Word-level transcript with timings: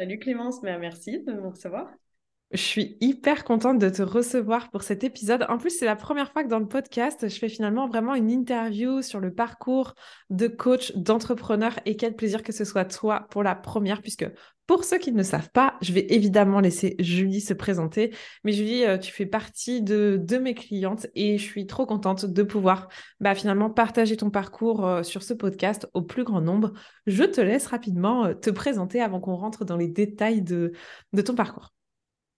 Salut 0.00 0.18
Clémence, 0.18 0.62
merci 0.62 1.22
de 1.24 1.32
me 1.34 1.48
recevoir. 1.48 1.90
Je 2.52 2.60
suis 2.60 2.96
hyper 3.00 3.44
contente 3.44 3.78
de 3.78 3.88
te 3.88 4.02
recevoir 4.02 4.70
pour 4.70 4.82
cet 4.82 5.04
épisode. 5.04 5.46
En 5.48 5.56
plus, 5.56 5.70
c'est 5.70 5.84
la 5.84 5.94
première 5.94 6.32
fois 6.32 6.42
que 6.42 6.48
dans 6.48 6.58
le 6.58 6.66
podcast, 6.66 7.28
je 7.28 7.38
fais 7.38 7.48
finalement 7.48 7.86
vraiment 7.86 8.16
une 8.16 8.28
interview 8.28 9.02
sur 9.02 9.20
le 9.20 9.32
parcours 9.32 9.94
de 10.30 10.48
coach, 10.48 10.92
d'entrepreneur 10.96 11.78
et 11.86 11.94
quel 11.94 12.16
plaisir 12.16 12.42
que 12.42 12.52
ce 12.52 12.64
soit 12.64 12.86
toi 12.86 13.28
pour 13.30 13.44
la 13.44 13.54
première, 13.54 14.02
puisque 14.02 14.26
pour 14.66 14.82
ceux 14.82 14.98
qui 14.98 15.12
ne 15.12 15.22
savent 15.22 15.50
pas, 15.50 15.76
je 15.80 15.92
vais 15.92 16.06
évidemment 16.12 16.58
laisser 16.58 16.96
Julie 16.98 17.40
se 17.40 17.54
présenter. 17.54 18.12
Mais 18.42 18.50
Julie, 18.50 18.84
euh, 18.84 18.98
tu 18.98 19.12
fais 19.12 19.26
partie 19.26 19.80
de, 19.80 20.20
de 20.20 20.36
mes 20.36 20.54
clientes 20.54 21.06
et 21.14 21.38
je 21.38 21.44
suis 21.44 21.68
trop 21.68 21.86
contente 21.86 22.26
de 22.26 22.42
pouvoir 22.42 22.88
bah, 23.20 23.36
finalement 23.36 23.70
partager 23.70 24.16
ton 24.16 24.30
parcours 24.30 24.84
euh, 24.84 25.02
sur 25.04 25.22
ce 25.22 25.34
podcast 25.34 25.88
au 25.94 26.02
plus 26.02 26.24
grand 26.24 26.40
nombre. 26.40 26.72
Je 27.06 27.22
te 27.22 27.40
laisse 27.40 27.68
rapidement 27.68 28.26
euh, 28.26 28.34
te 28.34 28.50
présenter 28.50 29.00
avant 29.00 29.20
qu'on 29.20 29.36
rentre 29.36 29.64
dans 29.64 29.76
les 29.76 29.88
détails 29.88 30.42
de, 30.42 30.72
de 31.12 31.22
ton 31.22 31.36
parcours. 31.36 31.72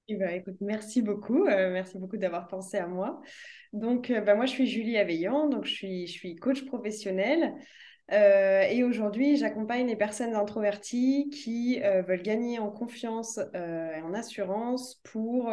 Eh 0.09 0.17
ben, 0.17 0.43
merci 0.61 1.01
beaucoup. 1.01 1.47
Euh, 1.47 1.73
merci 1.73 1.99
beaucoup 1.99 2.17
d'avoir 2.17 2.49
pensé 2.49 2.77
à 2.77 2.87
moi. 2.87 3.21
Donc, 3.73 4.11
euh, 4.11 4.21
bah, 4.21 4.35
moi, 4.35 4.47
je 4.47 4.51
suis 4.51 4.67
Julie 4.67 4.99
Aveillant, 4.99 5.49
donc 5.49 5.65
je 5.65 6.07
suis, 6.07 6.37
coach 6.37 6.65
professionnel. 6.67 7.55
Euh, 8.11 8.63
et 8.63 8.83
aujourd'hui, 8.85 9.37
j'accompagne 9.37 9.87
les 9.87 9.97
personnes 9.97 10.35
introverties 10.35 11.31
qui 11.31 11.81
veulent 11.81 12.23
gagner 12.23 12.59
en 12.59 12.71
confiance 12.71 13.39
et 13.55 14.03
en 14.03 14.13
assurance 14.13 15.01
pour 15.05 15.49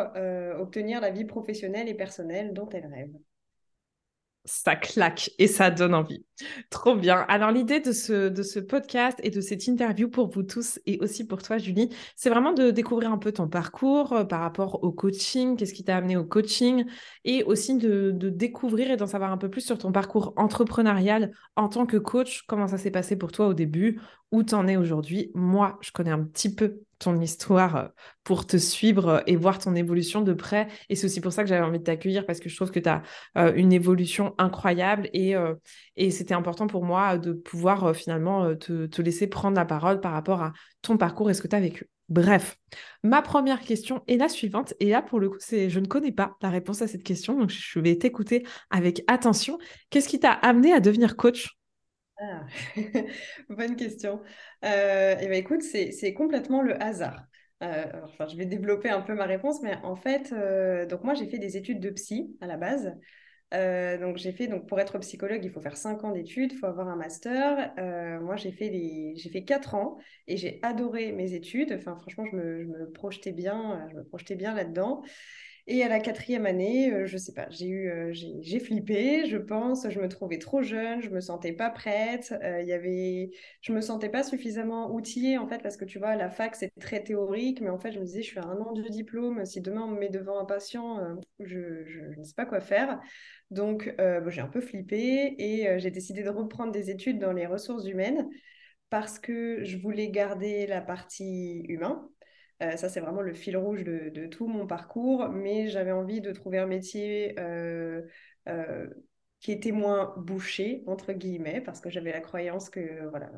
obtenir 0.58 1.00
la 1.00 1.12
vie 1.12 1.26
professionnelle 1.26 1.88
et 1.88 1.94
personnelle 1.94 2.54
dont 2.54 2.68
elles 2.70 2.88
rêvent 2.88 3.29
ça 4.50 4.76
claque 4.76 5.32
et 5.38 5.48
ça 5.48 5.70
donne 5.70 5.94
envie. 5.94 6.26
Trop 6.70 6.96
bien. 6.96 7.26
Alors 7.28 7.52
l'idée 7.52 7.80
de 7.80 7.92
ce, 7.92 8.30
de 8.30 8.42
ce 8.42 8.60
podcast 8.60 9.20
et 9.22 9.30
de 9.30 9.42
cette 9.42 9.68
interview 9.68 10.10
pour 10.10 10.30
vous 10.30 10.44
tous 10.44 10.80
et 10.86 10.98
aussi 11.02 11.28
pour 11.28 11.44
toi 11.44 11.58
Julie, 11.58 11.90
c'est 12.16 12.30
vraiment 12.30 12.54
de 12.54 12.72
découvrir 12.72 13.12
un 13.12 13.18
peu 13.18 13.32
ton 13.32 13.48
parcours 13.48 14.14
euh, 14.14 14.24
par 14.24 14.42
rapport 14.42 14.84
au 14.84 14.92
coaching, 14.92 15.56
qu'est-ce 15.56 15.74
qui 15.74 15.84
t'a 15.84 15.98
amené 15.98 16.18
au 16.18 16.24
coaching 16.24 16.86
et 17.26 17.44
aussi 17.44 17.78
de, 17.78 18.12
de 18.12 18.30
découvrir 18.30 18.90
et 18.90 18.98
d'en 18.98 19.08
savoir 19.08 19.32
un 19.32 19.38
peu 19.38 19.50
plus 19.50 19.62
sur 19.62 19.78
ton 19.78 19.92
parcours 19.92 20.34
entrepreneurial 20.36 21.32
en 21.56 21.70
tant 21.70 21.86
que 21.86 21.98
coach, 21.98 22.44
comment 22.48 22.68
ça 22.68 22.78
s'est 22.78 22.92
passé 22.92 23.18
pour 23.18 23.32
toi 23.32 23.48
au 23.48 23.54
début, 23.54 24.00
où 24.32 24.44
t'en 24.44 24.68
es 24.68 24.78
aujourd'hui? 24.78 25.32
Moi, 25.36 25.78
je 25.82 25.92
connais 25.92 26.12
un 26.12 26.24
petit 26.24 26.54
peu 26.54 26.82
ton 27.00 27.20
histoire 27.20 27.76
euh, 27.76 27.88
pour 28.24 28.46
te 28.46 28.58
suivre 28.58 29.08
euh, 29.08 29.20
et 29.26 29.36
voir 29.36 29.58
ton 29.58 29.76
évolution 29.76 30.22
de 30.22 30.34
près. 30.34 30.68
Et 30.90 30.96
c'est 30.96 31.06
aussi 31.06 31.22
pour 31.22 31.34
ça 31.34 31.44
que 31.44 31.50
j'avais 31.50 31.66
envie 31.66 31.80
de 31.80 31.84
t'accueillir 31.84 32.26
parce 32.26 32.40
que 32.40 32.50
je 32.50 32.56
trouve 32.56 32.72
que 32.72 32.80
tu 32.80 32.90
as 32.90 33.02
euh, 33.38 33.54
une 33.56 33.74
évolution 33.74 34.36
incroyable 34.38 35.10
et, 35.14 35.36
c'était 36.12 36.34
important 36.34 36.68
pour 36.68 36.84
moi 36.84 37.18
de 37.18 37.34
pouvoir 37.34 37.96
finalement 37.96 38.56
te, 38.56 38.88
te, 38.88 39.02
laisser 39.02 39.28
prendre 39.28 39.56
la 39.56 39.66
parole 39.66 40.02
par 40.02 40.12
rapport 40.12 40.42
à 40.42 40.54
ton 40.82 40.98
parcours 40.98 41.30
et 41.30 41.34
ce 41.34 41.42
que 41.42 41.48
tu 41.48 41.56
as 41.56 41.60
vécu. 41.60 41.90
Bref, 42.10 42.58
ma 43.04 43.22
première 43.22 43.62
question 43.62 44.02
est 44.08 44.18
la 44.18 44.28
suivante. 44.28 44.74
Et 44.80 44.90
là, 44.90 45.02
pour 45.02 45.20
le 45.20 45.30
coup, 45.30 45.38
c'est 45.40 45.70
je 45.70 45.80
ne 45.80 45.86
connais 45.86 46.12
pas 46.12 46.36
la 46.42 46.50
réponse 46.50 46.82
à 46.82 46.88
cette 46.88 47.04
question, 47.04 47.38
donc 47.38 47.52
je 47.52 47.80
vais 47.80 47.98
t'écouter 47.98 48.46
avec 48.72 49.04
attention. 49.08 49.60
Qu'est-ce 49.90 50.10
qui 50.10 50.20
t'a 50.20 50.32
amené 50.32 50.74
à 50.74 50.80
devenir 50.80 51.16
coach? 51.16 51.59
Ah, 52.22 52.46
bonne 53.50 53.76
question. 53.76 54.22
Euh, 54.66 55.18
et 55.18 55.28
ben 55.28 55.34
écoute, 55.34 55.62
c'est 55.64 56.14
complètement 56.14 56.62
le 56.62 56.82
hasard. 56.82 57.24
Euh, 57.64 57.86
enfin, 58.04 58.28
je 58.28 58.36
vais 58.38 58.46
développer 58.46 58.90
un 58.90 59.02
peu 59.02 59.14
ma 59.16 59.26
réponse, 59.26 59.62
mais 59.62 59.78
en 59.84 59.96
fait, 59.96 60.32
euh, 60.34 60.86
donc 60.86 61.04
moi 61.04 61.14
j'ai 61.14 61.28
fait 61.28 61.40
des 61.40 61.58
études 61.58 61.80
de 61.80 61.90
psy 61.92 62.36
à 62.42 62.48
la 62.48 62.58
base. 62.58 62.94
donc 63.52 64.18
j'ai 64.18 64.32
fait 64.32 64.48
donc 64.48 64.68
pour 64.68 64.80
être 64.80 64.98
psychologue, 65.00 65.44
il 65.44 65.52
faut 65.52 65.62
faire 65.62 65.78
5 65.78 66.04
ans 66.04 66.12
d'études, 66.12 66.52
il 66.54 66.58
faut 66.58 66.68
avoir 66.68 66.88
un 66.90 66.96
master. 66.96 67.74
moi 68.22 68.36
j'ai 68.36 68.52
fait 68.52 68.70
les 68.70 69.14
j'ai 69.18 69.30
fait 69.30 69.44
4 69.44 69.76
ans 69.76 69.98
et 70.28 70.38
j'ai 70.38 70.60
adoré 70.62 71.12
mes 71.12 71.34
études. 71.34 71.74
Enfin 71.78 71.96
franchement, 71.98 72.26
je 72.32 72.36
me, 72.36 72.64
je 72.64 72.68
me 72.68 72.92
projetais 72.92 73.32
bien, 73.32 73.88
je 73.92 73.96
me 73.96 74.04
projetais 74.04 74.36
bien 74.36 74.54
là-dedans. 74.54 75.04
Et 75.72 75.84
à 75.84 75.88
la 75.88 76.00
quatrième 76.00 76.48
année, 76.48 76.92
euh, 76.92 77.06
je 77.06 77.16
sais 77.16 77.32
pas, 77.32 77.48
j'ai 77.52 77.68
eu, 77.68 77.92
euh, 77.92 78.12
j'ai 78.12 78.60
flippé, 78.60 79.28
je 79.28 79.38
pense, 79.38 79.88
je 79.88 80.00
me 80.00 80.10
trouvais 80.10 80.40
trop 80.40 80.64
jeune, 80.64 81.00
je 81.00 81.12
me 81.12 81.22
sentais 81.22 81.54
pas 81.54 81.70
prête, 81.70 82.34
euh, 82.44 82.60
il 82.64 82.68
y 82.68 82.74
avait, 82.74 83.30
je 83.62 83.72
me 83.72 83.80
sentais 83.80 84.10
pas 84.10 84.24
suffisamment 84.24 84.92
outillée 84.92 85.38
en 85.38 85.48
fait 85.48 85.62
parce 85.62 85.78
que 85.78 85.86
tu 85.86 86.00
vois, 86.00 86.16
la 86.16 86.32
fac 86.32 86.56
c'est 86.56 86.72
très 86.80 87.04
théorique, 87.04 87.62
mais 87.62 87.70
en 87.70 87.78
fait 87.78 87.92
je 87.92 88.00
me 88.00 88.04
disais, 88.04 88.24
je 88.24 88.30
suis 88.30 88.40
à 88.40 88.46
un 88.46 88.58
an 88.58 88.72
de 88.74 88.82
diplôme, 88.90 89.46
si 89.46 89.62
demain 89.62 89.84
on 89.84 89.90
me 89.90 90.00
met 90.00 90.10
devant 90.10 90.40
un 90.40 90.46
patient, 90.46 91.16
je, 91.40 91.86
je, 91.86 92.02
ne 92.18 92.24
sais 92.24 92.34
pas 92.36 92.48
quoi 92.48 92.62
faire. 92.62 93.00
Donc 93.52 93.94
j'ai 94.28 94.42
un 94.42 94.48
peu 94.48 94.62
flippé 94.62 95.36
et 95.38 95.78
j'ai 95.78 95.92
décidé 95.92 96.24
de 96.24 96.30
reprendre 96.30 96.72
des 96.72 96.90
études 96.90 97.20
dans 97.20 97.32
les 97.32 97.46
ressources 97.46 97.86
humaines 97.88 98.28
parce 98.90 99.20
que 99.20 99.64
je 99.64 99.78
voulais 99.78 100.10
garder 100.10 100.66
la 100.66 100.82
partie 100.82 101.62
humain 101.68 102.10
euh, 102.62 102.76
ça, 102.76 102.90
c'est 102.90 103.00
vraiment 103.00 103.22
le 103.22 103.34
fil 103.34 103.56
rouge 103.58 103.84
de, 103.84 104.26
tout 104.28 104.48
mon 104.48 104.68
parcours, 104.68 105.30
mais 105.30 105.68
j'avais 105.68 105.92
envie 105.92 106.22
de 106.22 106.32
trouver 106.32 106.58
un 106.58 106.66
métier 106.66 107.36
euh, 107.40 108.02
euh, 108.50 108.88
qui 109.40 109.54
était 109.54 109.72
moins 109.72 110.14
bouché, 110.18 110.84
entre 110.86 111.14
guillemets, 111.14 111.62
parce 111.62 111.80
que 111.80 111.90
j'avais 111.90 112.12
la 112.12 112.20
croyance 112.20 112.70
que 112.70 113.08
voilà, 113.10 113.32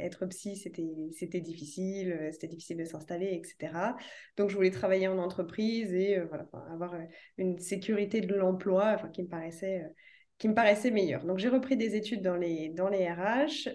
être 0.00 0.26
psy, 0.26 0.56
c'était 0.56 1.40
difficile, 1.40 2.30
c'était 2.32 2.48
difficile 2.48 2.78
de 2.78 2.84
s'installer, 2.84 3.34
etc. 3.34 3.96
Donc, 4.36 4.50
je 4.50 4.56
voulais 4.56 4.72
travailler 4.72 5.06
en 5.06 5.18
entreprise 5.18 5.92
et 5.94 6.18
voilà, 6.18 6.48
avoir 6.72 6.96
une 7.36 7.58
sécurité 7.60 8.20
de 8.20 8.34
l'emploi 8.34 8.96
qui 9.12 9.22
me 9.22 9.28
paraissait 9.28 9.84
qui 10.38 10.48
me 10.48 10.54
paraissait 10.54 10.92
meilleure. 10.92 11.24
Donc, 11.24 11.38
j'ai 11.38 11.48
repris 11.48 11.76
des 11.76 11.96
études 11.96 12.22
dans 12.22 12.36
les, 12.36 12.68
dans 12.68 12.88
les 12.88 13.08
RH, 13.10 13.70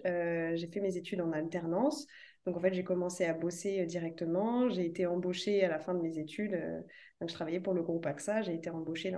j'ai 0.55 0.67
fait 0.67 0.79
mes 0.79 0.95
études 0.95 1.19
en 1.19 1.33
alternance. 1.33 2.07
Donc 2.45 2.57
en 2.57 2.59
fait, 2.59 2.73
j'ai 2.73 2.83
commencé 2.83 3.25
à 3.25 3.33
bosser 3.33 3.81
euh, 3.81 3.85
directement. 3.85 4.69
J'ai 4.69 4.85
été 4.85 5.05
embauchée 5.05 5.63
à 5.63 5.69
la 5.69 5.79
fin 5.79 5.93
de 5.93 6.01
mes 6.01 6.17
études. 6.17 6.53
Euh, 6.53 6.81
donc 7.21 7.29
je 7.29 7.33
travaillais 7.33 7.61
pour 7.61 7.73
le 7.73 7.81
groupe 7.83 8.05
AXA. 8.05 8.41
J'ai 8.41 8.53
été 8.53 8.69
embauchée 8.69 9.13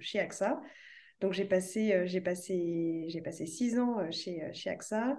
chez 0.00 0.20
AXA. 0.20 0.60
Donc 1.20 1.32
j'ai 1.32 1.44
passé, 1.44 1.92
euh, 1.92 2.06
j'ai 2.06 2.20
passé, 2.20 3.06
j'ai 3.08 3.22
passé 3.22 3.46
six 3.46 3.78
ans 3.78 4.10
chez, 4.10 4.42
chez 4.52 4.70
AXA. 4.70 5.18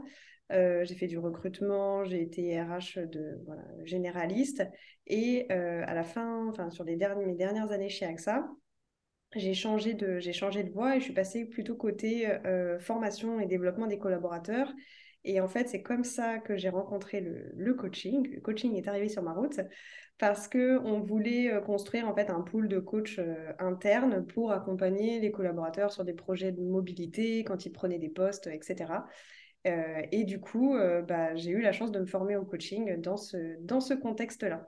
j'ai 0.50 0.96
fait 0.96 1.08
du 1.08 1.18
recrutement, 1.18 2.04
j'ai 2.04 2.22
été 2.22 2.62
RH 2.62 3.00
de 3.08 3.42
voilà, 3.46 3.64
généraliste. 3.84 4.64
Et 5.08 5.50
à 5.50 5.94
la 5.94 6.04
fin, 6.04 6.48
enfin 6.50 6.70
sur 6.70 6.84
les 6.84 6.98
dernières, 6.98 7.26
mes 7.26 7.36
dernières 7.36 7.72
années 7.72 7.90
chez 7.90 8.06
AXA, 8.06 8.48
j'ai 9.36 9.54
changé 9.54 9.94
de, 9.94 10.20
j'ai 10.20 10.34
changé 10.34 10.64
de 10.64 10.72
voie 10.72 10.98
et 10.98 11.00
je 11.00 11.06
suis 11.06 11.14
passée 11.14 11.46
plutôt 11.46 11.76
côté 11.76 12.28
formation 12.80 13.40
et 13.40 13.48
développement 13.48 13.88
des 13.88 13.98
collaborateurs. 13.98 14.72
Et 15.24 15.40
en 15.40 15.48
fait, 15.48 15.70
c'est 15.70 15.82
comme 15.82 16.04
ça 16.04 16.40
que 16.40 16.58
j'ai 16.58 16.70
rencontré 16.70 17.22
le, 17.22 17.74
coaching. 17.74 18.28
Le 18.34 18.42
coaching 18.42 18.76
est 18.76 18.88
arrivé 18.88 19.08
sur 19.08 19.22
ma 19.22 19.34
route 19.34 19.60
parce 20.18 20.48
qu'on 20.48 21.00
voulait 21.00 21.52
euh, 21.52 21.62
construire 21.62 22.08
en 22.08 22.16
fait 22.16 22.30
un 22.30 22.42
pool 22.42 22.68
de 22.68 22.80
coachs 22.80 23.20
euh, 23.20 23.54
internes 23.60 24.26
pour 24.26 24.52
accompagner 24.52 25.20
les 25.20 25.32
collaborateurs 25.32 25.92
sur 25.92 26.04
des 26.06 26.14
projets 26.14 26.52
de 26.52 26.62
mobilité 26.62 27.44
quand 27.44 27.66
ils 27.66 27.72
prenaient 27.72 28.00
des 28.00 28.10
postes, 28.10 28.48
etc. 28.48 29.06
Euh, 29.68 30.02
et 30.12 30.24
du 30.24 30.40
coup, 30.40 30.76
bah, 31.08 31.36
j'ai 31.36 31.52
eu 31.52 31.62
la 31.62 31.72
chance 31.72 31.92
de 31.92 32.00
me 32.00 32.08
former 32.08 32.36
au 32.36 32.46
coaching 32.46 33.00
dans 33.00 33.18
ce, 33.18 33.58
dans 33.62 33.80
ce 33.80 33.94
contexte-là. 33.94 34.66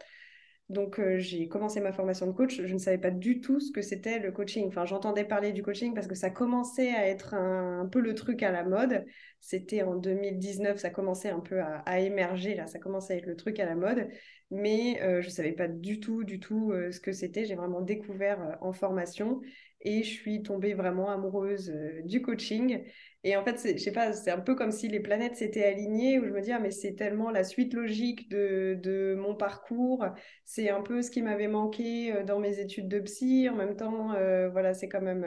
Donc, 0.69 0.99
euh, 0.99 1.17
j'ai 1.19 1.47
commencé 1.47 1.81
ma 1.81 1.91
formation 1.91 2.25
de 2.25 2.31
coach. 2.31 2.61
Je 2.63 2.73
ne 2.73 2.79
savais 2.79 2.97
pas 2.97 3.11
du 3.11 3.41
tout 3.41 3.59
ce 3.59 3.71
que 3.71 3.81
c'était 3.81 4.19
le 4.19 4.31
coaching. 4.31 4.67
Enfin, 4.67 4.85
j'entendais 4.85 5.25
parler 5.25 5.51
du 5.51 5.61
coaching 5.61 5.93
parce 5.93 6.07
que 6.07 6.15
ça 6.15 6.29
commençait 6.29 6.93
à 6.95 7.07
être 7.07 7.33
un, 7.33 7.85
peu 7.91 7.99
le 7.99 8.15
truc 8.15 8.43
à 8.43 8.51
la 8.51 8.63
mode. 8.63 9.05
C'était 9.39 9.83
en 9.83 9.95
2019, 9.95 10.77
ça 10.77 10.89
commençait 10.89 11.29
un 11.29 11.41
peu 11.41 11.61
à, 11.61 11.99
émerger, 11.99 12.55
là, 12.55 12.65
ça 12.65 12.79
commençait 12.79 13.13
à 13.13 13.17
être 13.17 13.25
le 13.25 13.35
truc 13.35 13.59
à 13.59 13.65
la 13.65 13.75
mode. 13.75 14.07
Mais 14.51 15.01
euh, 15.01 15.21
je 15.21 15.27
ne 15.27 15.31
savais 15.31 15.51
pas 15.51 15.67
du 15.67 15.99
tout, 15.99 16.23
du 16.23 16.39
tout 16.39 16.71
euh, 16.71 16.91
ce 16.91 16.99
que 17.01 17.11
c'était. 17.11 17.45
J'ai 17.45 17.55
vraiment 17.55 17.81
découvert 17.81 18.57
en 18.61 18.71
formation 18.71 19.41
et 19.83 20.03
je 20.03 20.09
suis 20.09 20.41
tombée 20.41 20.73
vraiment 20.73 21.09
amoureuse 21.09 21.71
du 22.05 22.21
coaching. 22.21 22.83
Et 23.25 23.37
en 23.37 23.43
fait, 23.45 23.57
je 23.77 23.81
sais 23.81 23.93
pas, 23.93 24.11
c'est 24.11 24.31
un 24.31 24.39
peu 24.39 24.53
comme 24.53 24.71
si 24.71 24.89
les 24.89 24.99
planètes 24.99 25.37
s'étaient 25.37 25.63
alignées, 25.63 26.19
où 26.19 26.25
je 26.25 26.29
me 26.31 26.41
dis, 26.41 26.51
ah, 26.51 26.59
mais 26.59 26.71
c'est 26.71 26.95
tellement 26.95 27.29
la 27.31 27.45
suite 27.45 27.73
logique 27.73 28.29
de, 28.29 28.77
de 28.81 29.15
mon 29.17 29.33
parcours, 29.35 30.05
c'est 30.43 30.69
un 30.69 30.81
peu 30.81 31.01
ce 31.01 31.09
qui 31.09 31.21
m'avait 31.21 31.47
manqué 31.47 32.13
euh, 32.13 32.23
dans 32.23 32.39
mes 32.39 32.59
études 32.59 32.89
de 32.89 32.99
psy, 32.99 33.47
en 33.49 33.55
même 33.55 33.77
temps, 33.77 34.13
euh, 34.13 34.49
voilà, 34.49 34.73
c'est 34.73 34.89
quand 34.89 35.01
même, 35.01 35.23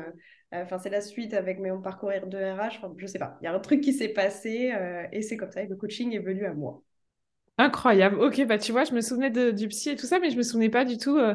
euh, 0.52 0.62
enfin, 0.62 0.78
c'est 0.78 0.90
la 0.90 1.00
suite 1.00 1.32
avec 1.32 1.58
mon 1.58 1.80
parcours 1.80 2.10
de 2.10 2.36
RH, 2.36 2.82
je 2.98 3.06
sais 3.06 3.18
pas, 3.18 3.38
il 3.40 3.44
y 3.44 3.48
a 3.48 3.54
un 3.54 3.60
truc 3.60 3.80
qui 3.80 3.94
s'est 3.94 4.10
passé, 4.10 4.72
et 5.12 5.22
c'est 5.22 5.36
comme 5.38 5.50
ça, 5.50 5.62
et 5.62 5.66
le 5.66 5.76
coaching 5.76 6.12
est 6.12 6.18
venu 6.18 6.44
à 6.44 6.52
moi. 6.52 6.82
Incroyable. 7.58 8.20
Ok, 8.20 8.44
bah 8.46 8.58
tu 8.58 8.72
vois, 8.72 8.84
je 8.84 8.92
me 8.92 9.00
souvenais 9.00 9.30
du 9.52 9.68
psy 9.68 9.90
et 9.90 9.96
tout 9.96 10.06
ça, 10.06 10.18
mais 10.18 10.30
je 10.30 10.36
me 10.36 10.42
souvenais 10.42 10.68
pas 10.68 10.84
du 10.84 10.98
tout 10.98 11.16
euh, 11.16 11.34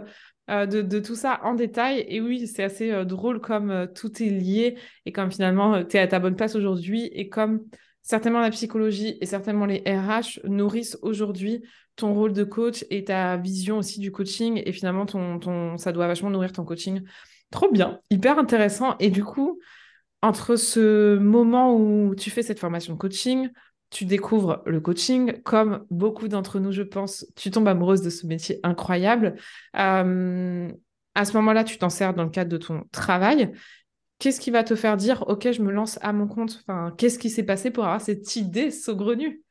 euh, 0.51 0.65
de, 0.68 1.00
tout 1.00 1.15
ça 1.15 1.39
en 1.44 1.56
détail. 1.56 2.06
Et 2.07 2.21
oui, 2.21 2.47
c'est 2.47 2.63
assez 2.63 2.91
euh, 2.91 3.06
drôle 3.06 3.41
comme 3.41 3.88
tout 3.95 4.21
est 4.21 4.29
lié 4.29 4.77
et 5.06 5.12
comme 5.12 5.31
finalement 5.31 5.83
tu 5.83 5.97
es 5.97 6.00
à 6.00 6.07
ta 6.07 6.19
bonne 6.19 6.35
place 6.35 6.56
aujourd'hui 6.56 7.06
et 7.06 7.27
comme 7.27 7.65
certainement 8.03 8.39
la 8.39 8.51
psychologie 8.51 9.18
et 9.19 9.25
certainement 9.25 9.65
les 9.65 9.79
RH 9.88 10.41
nourrissent 10.44 10.97
aujourd'hui 11.01 11.63
ton 11.95 12.13
rôle 12.13 12.33
de 12.33 12.44
coach 12.44 12.85
et 12.89 13.03
ta 13.03 13.38
vision 13.38 13.79
aussi 13.79 14.00
du 14.00 14.12
coaching 14.12 14.62
et 14.63 14.71
finalement 14.71 15.06
ton, 15.06 15.77
ça 15.77 15.91
doit 15.91 16.07
vachement 16.07 16.29
nourrir 16.29 16.51
ton 16.51 16.65
coaching. 16.65 17.01
Trop 17.50 17.71
bien, 17.71 18.00
hyper 18.12 18.38
intéressant. 18.38 18.95
Et 19.00 19.09
du 19.09 19.24
coup, 19.24 19.59
entre 20.21 20.56
ce 20.56 21.17
moment 21.17 21.75
où 21.75 22.13
tu 22.15 22.29
fais 22.29 22.44
cette 22.44 22.59
formation 22.59 22.94
de 22.94 23.00
coaching, 23.00 23.50
tu 23.91 24.05
découvres 24.05 24.63
le 24.65 24.79
coaching. 24.79 25.41
Comme 25.43 25.85
beaucoup 25.91 26.27
d'entre 26.27 26.59
nous, 26.59 26.71
je 26.71 26.81
pense, 26.81 27.27
tu 27.35 27.51
tombes 27.51 27.67
amoureuse 27.67 28.01
de 28.01 28.09
ce 28.09 28.25
métier 28.25 28.59
incroyable. 28.63 29.35
Euh, 29.77 30.71
à 31.13 31.25
ce 31.25 31.33
moment-là, 31.33 31.63
tu 31.63 31.77
t'en 31.77 31.89
sers 31.89 32.13
dans 32.13 32.23
le 32.23 32.29
cadre 32.29 32.49
de 32.49 32.57
ton 32.57 32.85
travail. 32.91 33.51
Qu'est-ce 34.17 34.39
qui 34.39 34.49
va 34.49 34.63
te 34.63 34.75
faire 34.75 34.97
dire, 34.97 35.25
OK, 35.27 35.51
je 35.51 35.61
me 35.61 35.71
lance 35.71 35.99
à 36.01 36.13
mon 36.13 36.27
compte 36.27 36.63
enfin, 36.67 36.93
Qu'est-ce 36.97 37.19
qui 37.19 37.29
s'est 37.29 37.43
passé 37.43 37.69
pour 37.69 37.83
avoir 37.83 38.01
cette 38.01 38.35
idée 38.35 38.71
saugrenue? 38.71 39.43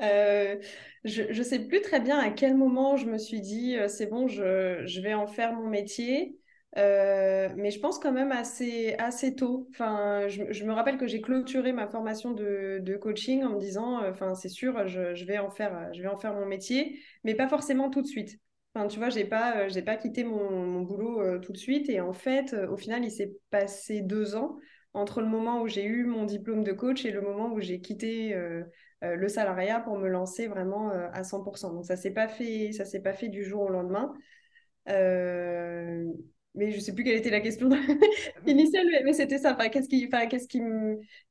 Euh, 0.00 0.56
je 1.04 1.22
ne 1.22 1.42
sais 1.44 1.60
plus 1.60 1.80
très 1.80 2.00
bien 2.00 2.18
à 2.18 2.30
quel 2.30 2.56
moment 2.56 2.96
je 2.96 3.06
me 3.06 3.18
suis 3.18 3.40
dit, 3.40 3.76
euh, 3.76 3.88
c'est 3.88 4.06
bon, 4.06 4.26
je, 4.26 4.82
je, 4.84 5.00
vais 5.00 5.14
en 5.14 5.28
faire 5.28 5.52
mon 5.52 5.68
métier. 5.68 6.36
Euh, 6.78 7.50
mais 7.56 7.70
je 7.70 7.78
pense 7.80 7.98
quand 7.98 8.12
même 8.12 8.32
assez, 8.32 8.94
assez 8.98 9.34
tôt. 9.34 9.68
Enfin, 9.70 10.26
je, 10.28 10.64
me 10.64 10.72
rappelle 10.72 10.96
que 10.96 11.06
j'ai 11.06 11.20
clôturé 11.20 11.72
ma 11.72 11.86
formation 11.86 12.30
de, 12.32 12.78
de, 12.80 12.96
coaching 12.96 13.44
en 13.44 13.50
me 13.50 13.58
disant, 13.58 14.02
euh, 14.02 14.34
c'est 14.34 14.48
sûr, 14.48 14.86
je, 14.88 15.14
je, 15.14 15.24
vais 15.26 15.38
en 15.38 15.50
faire, 15.50 15.92
je 15.92 16.00
vais 16.00 16.08
en 16.08 16.16
faire 16.16 16.32
mon 16.34 16.46
métier, 16.46 16.98
mais 17.24 17.34
pas 17.34 17.48
forcément 17.48 17.90
tout 17.90 18.00
de 18.00 18.06
suite. 18.06 18.38
Enfin, 18.74 18.88
tu 18.88 18.98
vois, 18.98 19.10
j'ai 19.10 19.26
pas, 19.26 19.66
euh, 19.66 19.82
pas 19.82 19.96
quitté 19.96 20.24
mon, 20.24 20.50
mon 20.50 20.80
boulot 20.80 21.38
tout 21.40 21.52
de 21.52 21.58
suite. 21.58 21.90
Et 21.90 22.00
en 22.00 22.14
fait, 22.14 22.54
au 22.54 22.78
final, 22.78 23.04
il 23.04 23.10
s'est 23.10 23.34
passé 23.50 24.00
deux 24.00 24.34
ans 24.34 24.56
entre 24.94 25.20
le 25.20 25.26
moment 25.26 25.60
où 25.60 25.68
j'ai 25.68 25.84
eu 25.84 26.04
mon 26.04 26.24
diplôme 26.24 26.64
de 26.64 26.72
coach 26.72 27.04
et 27.04 27.10
le 27.10 27.20
moment 27.20 27.52
où 27.52 27.60
j'ai 27.60 27.80
quitté 27.80 28.34
le 29.02 29.28
salariat 29.28 29.80
pour 29.80 29.98
me 29.98 30.08
lancer 30.08 30.48
vraiment 30.48 30.90
à 30.90 31.22
100%. 31.24 31.72
Donc 31.72 31.84
ça 31.84 31.96
s'est 31.96 32.12
pas 32.12 32.28
s'est 32.28 33.02
pas 33.02 33.12
fait 33.12 33.28
du 33.28 33.44
jour 33.44 33.62
au 33.62 33.68
lendemain. 33.68 34.14
Mais 36.54 36.70
je 36.70 36.80
sais 36.80 36.94
plus 36.94 37.02
quelle 37.04 37.16
était 37.16 37.30
la 37.30 37.40
question 37.40 37.70
initiale, 38.46 38.86
mais 39.04 39.12
c'était 39.12 39.38
ça. 39.38 39.54
Enfin, 39.54 39.68
qu'est-ce 39.70 39.88
qui, 39.88 40.06
enfin, 40.06 40.26
qu'est-ce 40.26 40.48
qui, 40.48 40.60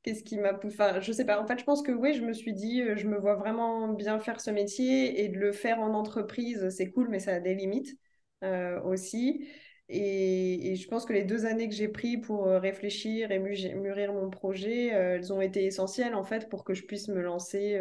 qu'est-ce 0.02 0.24
qui 0.24 0.38
m'a, 0.38 0.58
enfin, 0.64 1.00
je 1.00 1.12
sais 1.12 1.24
pas. 1.24 1.40
En 1.40 1.46
fait, 1.46 1.58
je 1.58 1.64
pense 1.64 1.82
que 1.82 1.92
oui, 1.92 2.14
je 2.14 2.22
me 2.22 2.32
suis 2.32 2.52
dit, 2.52 2.82
euh, 2.82 2.96
je 2.96 3.06
me 3.06 3.18
vois 3.18 3.36
vraiment 3.36 3.88
bien 3.88 4.18
faire 4.18 4.40
ce 4.40 4.50
métier 4.50 5.22
et 5.22 5.28
de 5.28 5.38
le 5.38 5.52
faire 5.52 5.80
en 5.80 5.94
entreprise, 5.94 6.68
c'est 6.70 6.90
cool, 6.90 7.08
mais 7.08 7.20
ça 7.20 7.34
a 7.34 7.40
des 7.40 7.54
limites 7.54 7.96
euh, 8.42 8.80
aussi. 8.82 9.46
Et, 9.88 10.72
et, 10.72 10.76
je 10.76 10.88
pense 10.88 11.04
que 11.04 11.12
les 11.12 11.24
deux 11.24 11.44
années 11.44 11.68
que 11.68 11.74
j'ai 11.74 11.88
pris 11.88 12.16
pour 12.16 12.46
euh, 12.46 12.58
réfléchir 12.58 13.30
et 13.30 13.38
mûrir 13.38 14.12
mon 14.12 14.30
projet, 14.30 14.86
elles 14.86 15.32
ont 15.32 15.40
été 15.40 15.64
essentielles 15.66 16.14
en 16.14 16.24
fait 16.24 16.48
pour 16.48 16.64
que 16.64 16.74
je 16.74 16.84
puisse 16.84 17.08
me 17.08 17.20
lancer 17.20 17.78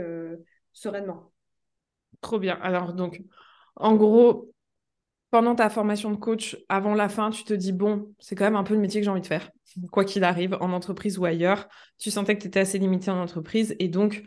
sereinement. 0.74 1.32
Trop 2.20 2.38
bien. 2.38 2.56
Alors 2.62 2.94
donc, 2.94 3.22
en 3.76 3.96
gros, 3.96 4.52
pendant 5.32 5.56
ta 5.56 5.70
formation 5.70 6.12
de 6.12 6.18
coach, 6.18 6.58
avant 6.70 6.94
la 6.94 7.10
fin, 7.10 7.32
tu 7.32 7.44
te 7.44 7.54
dis, 7.54 7.72
bon, 7.72 8.14
c'est 8.20 8.36
quand 8.36 8.44
même 8.44 8.58
un 8.58 8.64
peu 8.64 8.74
le 8.74 8.82
métier 8.82 9.00
que 9.02 9.06
j'ai 9.06 9.12
envie 9.12 9.22
de 9.22 9.28
faire, 9.28 9.50
quoi 9.92 10.06
qu'il 10.06 10.24
arrive, 10.24 10.58
en 10.60 10.74
entreprise 10.74 11.18
ou 11.18 11.26
ailleurs. 11.26 11.68
Tu 11.98 12.12
sentais 12.12 12.36
que 12.36 12.42
tu 12.42 12.48
étais 12.48 12.60
assez 12.60 12.78
limité 12.78 13.10
en 13.10 13.22
entreprise 13.22 13.76
et 13.80 13.88
donc, 13.88 14.24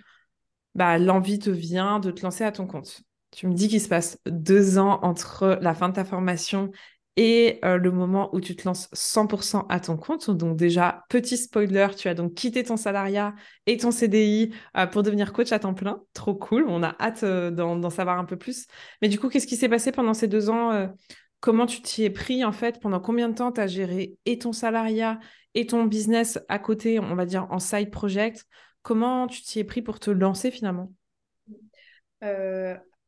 bah, 0.75 0.99
l'envie 0.99 1.39
te 1.39 1.51
vient 1.51 2.01
de 2.01 2.11
te 2.11 2.23
lancer 2.23 2.43
à 2.43 2.53
ton 2.53 2.67
compte. 2.67 3.03
Tu 3.31 3.47
me 3.47 3.55
dis 3.55 3.69
qu'il 3.69 3.81
se 3.81 3.89
passe 3.89 4.19
deux 4.27 4.79
ans 4.79 5.01
entre 5.03 5.59
la 5.61 5.75
fin 5.75 5.89
de 5.89 5.95
ta 5.95 6.05
formation 6.05 6.71
et 7.17 7.61
euh, 7.65 7.77
le 7.77 7.91
moment 7.93 8.35
où 8.35 8.41
tu 8.41 8.57
te 8.57 8.67
lances 8.67 8.89
100% 8.93 9.67
à 9.69 9.79
ton 9.81 9.97
compte. 9.97 10.31
Donc 10.31 10.57
déjà, 10.57 11.05
petit 11.09 11.37
spoiler, 11.37 11.89
tu 11.97 12.09
as 12.09 12.15
donc 12.15 12.35
quitté 12.35 12.65
ton 12.65 12.77
salariat 12.77 13.35
et 13.67 13.77
ton 13.77 13.91
CDI 13.91 14.53
euh, 14.77 14.87
pour 14.87 15.03
devenir 15.03 15.33
coach 15.33 15.53
à 15.53 15.59
temps 15.59 15.75
plein. 15.75 16.03
Trop 16.13 16.35
cool, 16.35 16.65
on 16.69 16.83
a 16.83 16.97
hâte 17.01 17.23
euh, 17.23 17.51
d'en 17.51 17.91
savoir 17.91 18.19
un 18.19 18.25
peu 18.25 18.37
plus. 18.37 18.67
Mais 19.01 19.09
du 19.09 19.19
coup, 19.19 19.29
qu'est-ce 19.29 19.47
qui 19.47 19.57
s'est 19.57 19.69
passé 19.69 19.93
pendant 19.93 20.15
ces 20.15 20.29
deux 20.29 20.51
ans 20.51 20.89
Comment 21.41 21.67
tu 21.67 21.83
t'y 21.83 22.05
es 22.05 22.11
pris 22.11 22.43
en 22.43 22.53
fait? 22.53 22.81
Pendant 22.81 23.01
combien 23.01 23.29
de 23.29 23.35
temps 23.35 23.53
tu 23.53 23.61
as 23.61 23.67
géré 23.67 24.17
et 24.25 24.39
ton 24.39 24.53
salariat 24.53 25.21
et 25.53 25.67
ton 25.67 25.85
business 25.85 26.39
à 26.49 26.59
côté, 26.59 26.99
on 26.99 27.15
va 27.15 27.27
dire 27.27 27.47
en 27.51 27.59
side 27.59 27.91
project? 27.91 28.47
Comment 28.81 29.27
tu 29.27 29.43
t'y 29.43 29.59
es 29.59 29.65
pris 29.65 29.83
pour 29.83 30.01
te 30.01 30.11
lancer 30.11 30.51
finalement? 30.51 30.91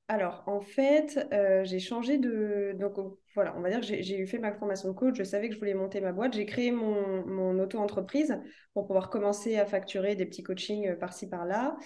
Alors, 0.08 0.44
en 0.46 0.60
fait, 0.60 1.18
j'ai 1.64 1.80
changé 1.80 2.16
de. 2.18 2.76
Donc, 2.78 2.96
voilà, 3.36 3.54
on 3.56 3.60
va 3.60 3.68
dire 3.68 3.80
que 3.80 3.86
j'ai 3.86 4.18
eu 4.18 4.26
fait 4.26 4.38
ma 4.38 4.52
formation 4.52 4.88
de 4.88 4.94
coach, 4.94 5.16
je 5.16 5.22
savais 5.22 5.48
que 5.48 5.54
je 5.54 5.58
voulais 5.58 5.74
monter 5.74 6.00
ma 6.00 6.12
boîte, 6.12 6.32
j'ai 6.32 6.46
créé 6.46 6.70
mon, 6.70 7.58
auto-entreprise 7.58 8.40
pour 8.72 8.86
pouvoir 8.86 9.10
commencer 9.10 9.58
à 9.58 9.66
facturer 9.66 10.14
des 10.16 10.24
petits 10.24 10.42
coachings 10.42 10.88
euh, 10.88 10.96
par-ci 10.96 11.28
par-là. 11.28 11.76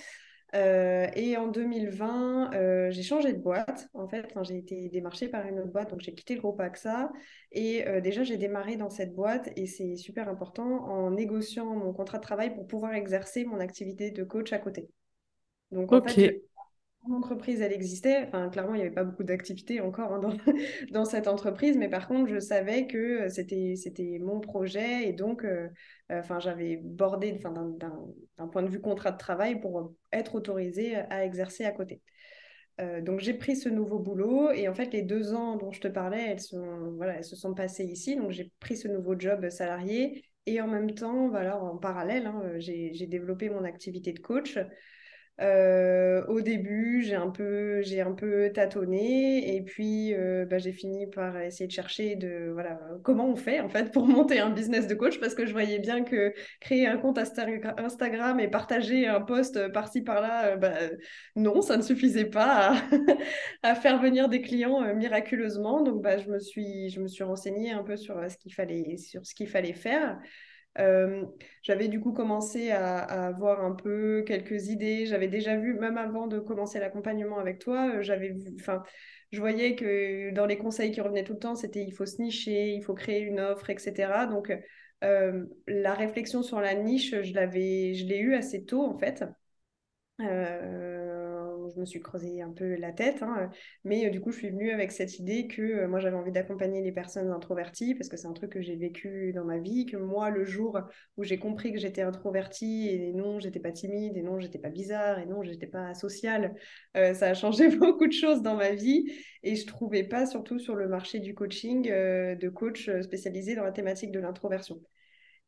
Euh, 0.54 1.06
et 1.14 1.36
en 1.36 1.48
2020, 1.48 2.54
euh, 2.54 2.90
j'ai 2.90 3.02
changé 3.02 3.32
de 3.32 3.38
boîte. 3.38 3.88
En 3.94 4.06
fait, 4.06 4.32
j'ai 4.42 4.58
été 4.58 4.88
démarchée 4.90 5.28
par 5.28 5.46
une 5.46 5.58
autre 5.58 5.72
boîte, 5.72 5.90
donc 5.90 6.00
j'ai 6.00 6.14
quitté 6.14 6.34
le 6.34 6.40
groupe 6.40 6.60
AXA. 6.60 7.10
Et 7.52 7.84
déjà, 8.00 8.22
j'ai 8.22 8.36
démarré 8.36 8.76
dans 8.76 8.90
cette 8.90 9.14
boîte, 9.14 9.50
et 9.56 9.66
c'est 9.66 9.96
super 9.96 10.28
important, 10.28 10.84
en 10.88 11.10
négociant 11.10 11.74
mon 11.74 11.92
contrat 11.92 12.18
de 12.18 12.22
travail 12.22 12.54
pour 12.54 12.66
pouvoir 12.66 12.94
exercer 12.94 13.44
mon 13.44 13.60
activité 13.60 14.10
de 14.10 14.24
coach 14.24 14.52
à 14.52 14.58
côté. 14.58 14.88
Donc, 15.70 15.92
en 15.92 16.02
fait, 16.02 16.42
L'entreprise, 17.08 17.62
elle 17.62 17.72
existait. 17.72 18.26
Enfin, 18.26 18.50
clairement, 18.50 18.74
il 18.74 18.78
n'y 18.78 18.82
avait 18.82 18.94
pas 18.94 19.04
beaucoup 19.04 19.24
d'activité 19.24 19.80
encore 19.80 20.12
hein, 20.12 20.20
dans, 20.92 21.04
cette 21.06 21.28
entreprise, 21.28 21.76
mais 21.78 21.88
par 21.88 22.06
contre, 22.06 22.30
je 22.30 22.38
savais 22.38 22.86
que 22.86 23.22
euh, 23.22 23.28
c'était, 23.28 24.18
mon 24.20 24.40
projet 24.40 25.08
et 25.08 25.12
donc, 25.14 25.44
euh, 25.44 25.68
euh, 26.12 26.20
enfin, 26.20 26.40
j'avais 26.40 26.76
bordé 26.76 27.32
d'un, 27.32 28.48
point 28.48 28.62
de 28.62 28.68
vue 28.68 28.80
contrat 28.80 29.12
de 29.12 29.16
travail 29.16 29.60
pour 29.60 29.94
être 30.12 30.34
autorisée 30.34 30.96
à 30.96 31.24
exercer 31.24 31.64
à 31.64 31.72
côté. 31.72 32.02
donc, 33.02 33.20
j'ai 33.20 33.34
pris 33.34 33.56
ce 33.56 33.68
nouveau 33.68 33.98
boulot 33.98 34.50
et 34.52 34.68
en 34.68 34.74
fait, 34.74 34.92
les 34.92 35.02
deux 35.02 35.34
ans 35.34 35.56
dont 35.56 35.72
je 35.72 35.80
te 35.80 35.88
parlais, 35.88 36.32
elles, 36.32 36.58
voilà, 36.96 37.16
elles 37.16 37.24
se 37.24 37.36
sont 37.36 37.54
passées 37.54 37.84
ici. 37.84 38.16
Donc, 38.16 38.30
j'ai 38.30 38.52
pris 38.60 38.76
ce 38.76 38.88
nouveau 38.88 39.18
job 39.18 39.48
salarié 39.50 40.24
et 40.46 40.60
en 40.60 40.68
même 40.68 40.92
temps, 40.94 41.28
voilà, 41.28 41.62
en 41.62 41.76
parallèle, 41.78 42.26
hein, 42.26 42.42
j'ai 42.58 43.06
développé 43.06 43.48
mon 43.50 43.64
activité 43.64 44.12
de 44.12 44.20
coach. 44.20 44.58
Euh, 45.40 46.22
au 46.26 46.42
début, 46.42 47.02
j'ai 47.02 47.14
un 47.14 47.30
peu, 47.30 47.80
j'ai 47.80 48.02
un 48.02 48.12
peu 48.12 48.50
tâtonné 48.52 49.56
et 49.56 49.62
puis 49.62 50.12
euh, 50.12 50.44
bah, 50.44 50.58
j'ai 50.58 50.72
fini 50.72 51.06
par 51.06 51.40
essayer 51.40 51.66
de 51.66 51.72
chercher 51.72 52.14
de 52.14 52.50
voilà 52.52 52.78
comment 53.04 53.26
on 53.26 53.36
fait 53.36 53.60
en 53.60 53.70
fait 53.70 53.90
pour 53.90 54.06
monter 54.06 54.38
un 54.38 54.50
business 54.50 54.86
de 54.86 54.94
coach 54.94 55.18
parce 55.18 55.34
que 55.34 55.46
je 55.46 55.52
voyais 55.52 55.78
bien 55.78 56.04
que 56.04 56.34
créer 56.60 56.86
un 56.86 56.98
compte 56.98 57.18
Instagram 57.18 58.38
et 58.38 58.48
partager 58.48 59.06
un 59.06 59.22
post 59.22 59.68
par-ci 59.72 60.02
par-là, 60.02 60.48
euh, 60.48 60.56
bah, 60.56 60.74
non, 61.36 61.62
ça 61.62 61.78
ne 61.78 61.82
suffisait 61.82 62.26
pas 62.26 62.74
à, 63.62 63.74
faire 63.76 63.98
venir 64.00 64.28
des 64.28 64.42
clients 64.42 64.94
miraculeusement. 64.94 65.80
Donc 65.82 66.02
bah, 66.02 66.18
je 66.18 66.28
me 66.28 66.38
suis, 66.38 66.90
je 66.90 67.00
me 67.00 67.08
suis 67.08 67.24
renseignée 67.24 67.72
un 67.72 67.82
peu 67.82 67.96
sur 67.96 68.20
ce 68.30 68.36
qu'il 68.36 68.52
fallait, 68.52 68.98
sur 68.98 69.24
ce 69.24 69.34
qu'il 69.34 69.48
fallait 69.48 69.72
faire. 69.72 70.18
Euh, 70.78 71.24
j'avais 71.62 71.88
du 71.88 72.00
coup 72.00 72.12
commencé 72.12 72.70
à, 72.70 72.98
avoir 73.26 73.64
un 73.64 73.74
peu 73.74 74.22
quelques 74.26 74.68
idées. 74.68 75.06
J'avais 75.06 75.28
déjà 75.28 75.56
vu, 75.56 75.74
même 75.74 75.98
avant 75.98 76.26
de 76.26 76.38
commencer 76.38 76.78
l'accompagnement 76.78 77.38
avec 77.38 77.58
toi, 77.58 77.96
euh, 77.96 78.02
j'avais 78.02 78.30
vu, 78.30 78.54
enfin, 78.60 78.82
je 79.32 79.40
voyais 79.40 79.74
que 79.74 80.32
dans 80.32 80.46
les 80.46 80.58
conseils 80.58 80.92
qui 80.92 81.00
revenaient 81.00 81.24
tout 81.24 81.34
le 81.34 81.38
temps, 81.38 81.54
c'était 81.54 81.82
il 81.82 81.92
faut 81.92 82.06
se 82.06 82.20
nicher, 82.22 82.70
il 82.72 82.82
faut 82.82 82.94
créer 82.94 83.20
une 83.20 83.40
offre, 83.40 83.70
etc. 83.70 84.26
Donc, 84.26 84.52
euh, 85.02 85.46
la 85.66 85.94
réflexion 85.94 86.42
sur 86.42 86.60
la 86.60 86.74
niche, 86.74 87.10
je 87.22 87.34
l'avais, 87.34 87.94
je 87.94 88.06
l'ai 88.06 88.18
eu 88.18 88.34
assez 88.34 88.64
tôt 88.64 88.82
en 88.82 88.98
fait. 88.98 89.24
Je 91.74 91.80
me 91.80 91.84
suis 91.84 92.00
creusé 92.00 92.42
un 92.42 92.50
peu 92.52 92.76
la 92.76 92.92
tête. 92.92 93.22
Hein. 93.22 93.50
mais 93.84 94.06
euh, 94.06 94.10
du 94.10 94.20
coup, 94.20 94.32
je 94.32 94.38
suis 94.38 94.50
venue 94.50 94.70
avec 94.70 94.92
cette 94.92 95.18
idée 95.18 95.46
que 95.46 95.62
euh, 95.62 95.88
moi, 95.88 96.00
j'avais 96.00 96.16
envie 96.16 96.32
d'accompagner 96.32 96.82
les 96.82 96.92
personnes 96.92 97.30
introverties 97.30 97.94
parce 97.94 98.08
que 98.08 98.16
c'est 98.16 98.26
un 98.26 98.32
truc 98.32 98.52
que 98.52 98.60
j'ai 98.60 98.76
vécu 98.76 99.32
dans 99.32 99.44
ma 99.44 99.58
vie, 99.58 99.86
que 99.86 99.96
moi, 99.96 100.30
le 100.30 100.44
jour 100.44 100.80
où 101.16 101.24
j'ai 101.24 101.38
compris 101.38 101.72
que 101.72 101.78
j'étais 101.78 102.02
introvertie 102.02 102.88
et 102.88 103.12
non, 103.12 103.38
j'étais 103.40 103.60
pas 103.60 103.72
timide 103.72 104.16
et 104.16 104.22
non, 104.22 104.38
j'étais 104.40 104.58
pas 104.58 104.70
bizarre 104.70 105.18
et 105.18 105.26
non, 105.26 105.42
j'étais 105.42 105.66
pas 105.66 105.94
sociale, 105.94 106.54
euh, 106.96 107.14
ça 107.14 107.28
a 107.28 107.34
changé 107.34 107.68
beaucoup 107.76 108.06
de 108.06 108.12
choses 108.12 108.42
dans 108.42 108.56
ma 108.56 108.70
vie 108.70 109.12
et 109.42 109.56
je 109.56 109.66
trouvais 109.66 110.04
pas, 110.04 110.26
surtout 110.26 110.58
sur 110.58 110.74
le 110.74 110.88
marché 110.88 111.18
du 111.18 111.34
coaching, 111.34 111.88
de 111.88 112.48
coach 112.48 112.90
spécialisé 113.02 113.54
dans 113.54 113.64
la 113.64 113.72
thématique 113.72 114.12
de 114.12 114.20
l'introversion 114.20 114.80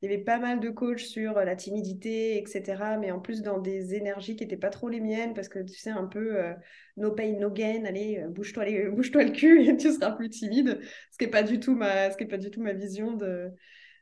il 0.02 0.10
y 0.10 0.14
avait 0.14 0.22
pas 0.22 0.38
mal 0.38 0.60
de 0.60 0.68
coachs 0.68 0.98
sur 0.98 1.34
la 1.34 1.56
timidité, 1.56 2.36
etc. 2.36 2.98
Mais 3.00 3.10
en 3.10 3.20
plus 3.20 3.42
dans 3.42 3.58
des 3.58 3.94
énergies 3.94 4.36
qui 4.36 4.44
n'étaient 4.44 4.56
pas 4.56 4.70
trop 4.70 4.88
les 4.88 5.00
miennes, 5.00 5.32
parce 5.32 5.48
que 5.48 5.60
tu 5.60 5.78
sais, 5.78 5.90
un 5.90 6.06
peu 6.06 6.40
euh, 6.40 6.52
no 6.96 7.12
pain, 7.12 7.38
no 7.38 7.50
gain, 7.50 7.84
allez, 7.84 8.18
euh, 8.18 8.28
bouge-toi 8.28 8.64
bouge 8.90 9.12
le 9.12 9.30
cul 9.30 9.62
et 9.68 9.76
tu 9.76 9.92
seras 9.92 10.12
plus 10.12 10.28
timide, 10.28 10.80
ce 11.10 11.18
qui 11.18 11.24
n'est 11.24 11.30
pas, 11.30 11.42
du 11.42 11.60
tout 11.60 11.74
ma, 11.74 12.10
pas 12.10 12.38
du 12.38 12.50
tout 12.50 12.62
ma 12.62 12.72
vision 12.72 13.12
de, 13.12 13.50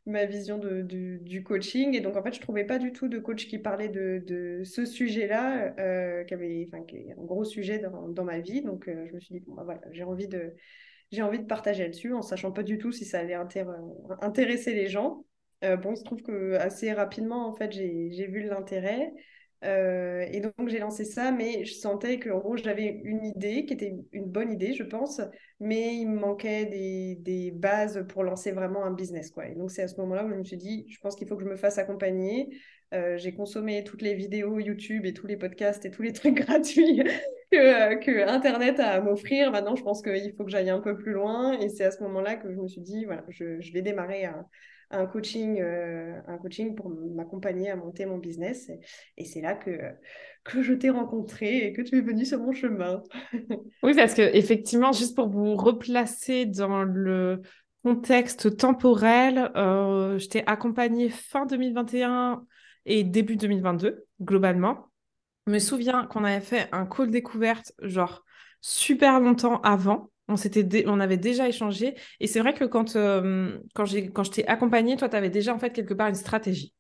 ma 0.07 0.27
vision 0.27 0.59
de, 0.59 0.83
du, 0.83 1.43
coaching. 1.43 1.95
Et 1.95 2.01
donc, 2.01 2.17
en 2.17 2.23
fait, 2.23 2.35
je 2.35 2.41
trouvais 2.41 2.65
pas 2.65 2.79
du 2.79 2.93
tout 2.93 3.09
de 3.09 3.19
coach 3.19 3.47
qui 3.47 3.59
parlait 3.59 3.89
de, 3.89 4.63
ce 4.65 4.85
sujet-là, 4.85 5.75
euh, 5.79 6.25
qui, 6.25 6.35
avait, 6.35 6.69
qui 6.89 6.97
est 6.97 7.13
un 7.13 7.25
gros 7.25 7.45
sujet 7.45 7.79
dans, 7.79 8.09
dans 8.09 8.25
ma 8.25 8.41
vie. 8.41 8.63
Donc, 8.63 8.89
euh, 8.89 9.07
je 9.09 9.15
me 9.15 9.21
suis 9.21 9.35
dit, 9.35 9.41
bon, 9.41 9.55
bah, 9.55 9.63
voilà, 9.65 9.81
j'ai 9.93 10.05
envie 10.05 10.29
de 10.29 10.55
j'ai 11.13 11.23
envie 11.23 11.41
de 11.41 11.45
partager 11.45 11.83
là-dessus 11.83 12.15
en 12.15 12.23
sachant 12.23 12.53
pas 12.53 12.63
du 12.63 12.79
tout 12.79 12.93
si 12.93 13.05
ça 13.05 13.19
allait 13.19 13.37
intéresser 14.21 14.75
les 14.75 14.87
gens. 14.87 15.25
Euh, 15.65 15.77
bon, 15.77 15.93
il 15.93 15.97
se 15.99 16.05
trouve 16.05 16.23
que 16.23 16.55
assez 16.55 16.93
rapidement, 16.93 17.47
en 17.47 17.53
fait, 17.55 17.71
j'ai 17.73 18.27
vu 18.27 18.43
l'intérêt. 18.43 19.13
Euh, 19.63 20.23
et 20.33 20.41
donc 20.41 20.69
j'ai 20.69 20.79
lancé 20.79 21.05
ça, 21.05 21.33
mais 21.33 21.65
je 21.67 21.75
sentais 21.75 22.19
qu'en 22.19 22.39
gros 22.39 22.57
j'avais 22.57 22.87
une 23.05 23.27
idée 23.27 23.67
qui 23.67 23.75
était 23.75 23.95
une 24.13 24.25
bonne 24.25 24.51
idée, 24.51 24.73
je 24.73 24.83
pense, 24.83 25.21
mais 25.61 25.97
il 25.97 26.09
me 26.09 26.19
manquait 26.19 26.65
des, 26.65 27.17
des 27.17 27.51
bases 27.51 28.07
pour 28.09 28.25
lancer 28.25 28.53
vraiment 28.53 28.85
un 28.85 28.91
business. 28.91 29.31
Quoi. 29.31 29.49
Et 29.49 29.55
donc 29.55 29.71
c'est 29.71 29.83
à 29.83 29.89
ce 29.89 29.97
moment-là 30.01 30.25
où 30.25 30.31
je 30.31 30.35
me 30.35 30.45
suis 30.45 30.57
dit, 30.57 30.87
je 30.89 30.99
pense 31.01 31.15
qu'il 31.15 31.29
faut 31.29 31.37
que 31.37 31.45
je 31.45 31.49
me 31.49 31.57
fasse 31.57 31.77
accompagner. 31.77 32.49
Euh, 32.95 33.19
j'ai 33.19 33.35
consommé 33.35 33.85
toutes 33.85 34.01
les 34.01 34.15
vidéos 34.15 34.59
YouTube 34.59 35.05
et 35.05 35.13
tous 35.13 35.27
les 35.27 35.37
podcasts 35.37 35.85
et 35.85 35.91
tous 35.91 36.01
les 36.03 36.13
trucs 36.15 36.37
gratuits 36.37 37.03
que, 37.53 38.03
que 38.03 38.27
Internet 38.29 38.81
a 38.81 38.93
à 38.93 39.01
m'offrir. 39.01 39.51
Maintenant, 39.53 39.77
je 39.77 39.83
pense 39.83 40.01
qu'il 40.03 40.33
faut 40.37 40.45
que 40.45 40.51
j'aille 40.51 40.71
un 40.71 40.81
peu 40.81 40.97
plus 40.97 41.13
loin. 41.13 41.53
Et 41.61 41.69
c'est 41.69 41.85
à 41.85 41.91
ce 41.91 42.03
moment-là 42.05 42.37
que 42.37 42.51
je 42.51 42.57
me 42.57 42.67
suis 42.67 42.81
dit, 42.81 43.05
voilà, 43.05 43.25
je, 43.29 43.61
je 43.61 43.73
vais 43.75 43.83
démarrer 43.83 44.25
un 44.91 45.07
coaching, 45.07 45.61
euh, 45.61 46.21
un 46.27 46.39
coaching 46.39 46.75
pour 46.75 46.91
m'accompagner 46.91 47.71
à 47.71 47.77
monter 47.77 48.07
mon 48.07 48.19
business. 48.19 48.71
Et, 49.17 49.25
c'est 49.25 49.41
là 49.41 49.55
que, 49.55 49.71
que 50.45 50.63
je 50.63 50.75
t'ai 50.75 50.91
rencontré 50.91 51.67
et 51.67 51.73
que 51.73 51.83
tu 51.83 51.99
es 51.99 52.01
venu 52.01 52.25
sur 52.25 52.41
mon 52.41 52.53
chemin. 52.53 53.03
oui, 53.83 53.95
parce 53.95 54.15
que 54.15 54.23
effectivement, 54.37 54.93
juste 54.93 55.15
pour 55.15 55.29
vous 55.29 55.57
replacer 55.57 56.47
dans 56.47 56.83
le 56.83 57.43
contexte 57.85 58.57
temporel, 58.57 59.51
euh, 59.57 60.19
je 60.19 60.29
t'ai 60.29 60.47
accompagné 60.47 61.09
fin 61.09 61.47
2021 61.47 62.45
et 62.87 63.05
début 63.05 63.37
2022, 63.37 64.05
globalement. 64.21 64.91
Je 65.47 65.53
me 65.53 65.59
souviens 65.59 66.07
qu'on 66.07 66.25
avait 66.25 66.41
fait 66.41 66.69
un 66.73 66.85
call 66.85 67.11
découverte, 67.11 67.73
genre 67.81 68.25
super 68.61 69.21
longtemps 69.21 69.61
avant. 69.63 70.11
On, 70.31 71.01
avait 71.01 71.17
déjà 71.17 71.49
échangé. 71.49 71.95
Et 72.21 72.27
c'est 72.27 72.41
vrai 72.41 72.55
que 72.55 72.65
quand, 72.65 72.97
euh, 72.97 73.59
je 73.85 74.31
t'ai 74.31 74.47
accompagné, 74.47 74.97
toi, 74.97 75.09
tu 75.09 75.17
avais 75.17 75.31
déjà 75.31 75.55
en 75.55 75.59
fait 75.59 75.71
quelque 75.71 75.95
part 75.95 76.09
une 76.09 76.15
stratégie. 76.15 76.75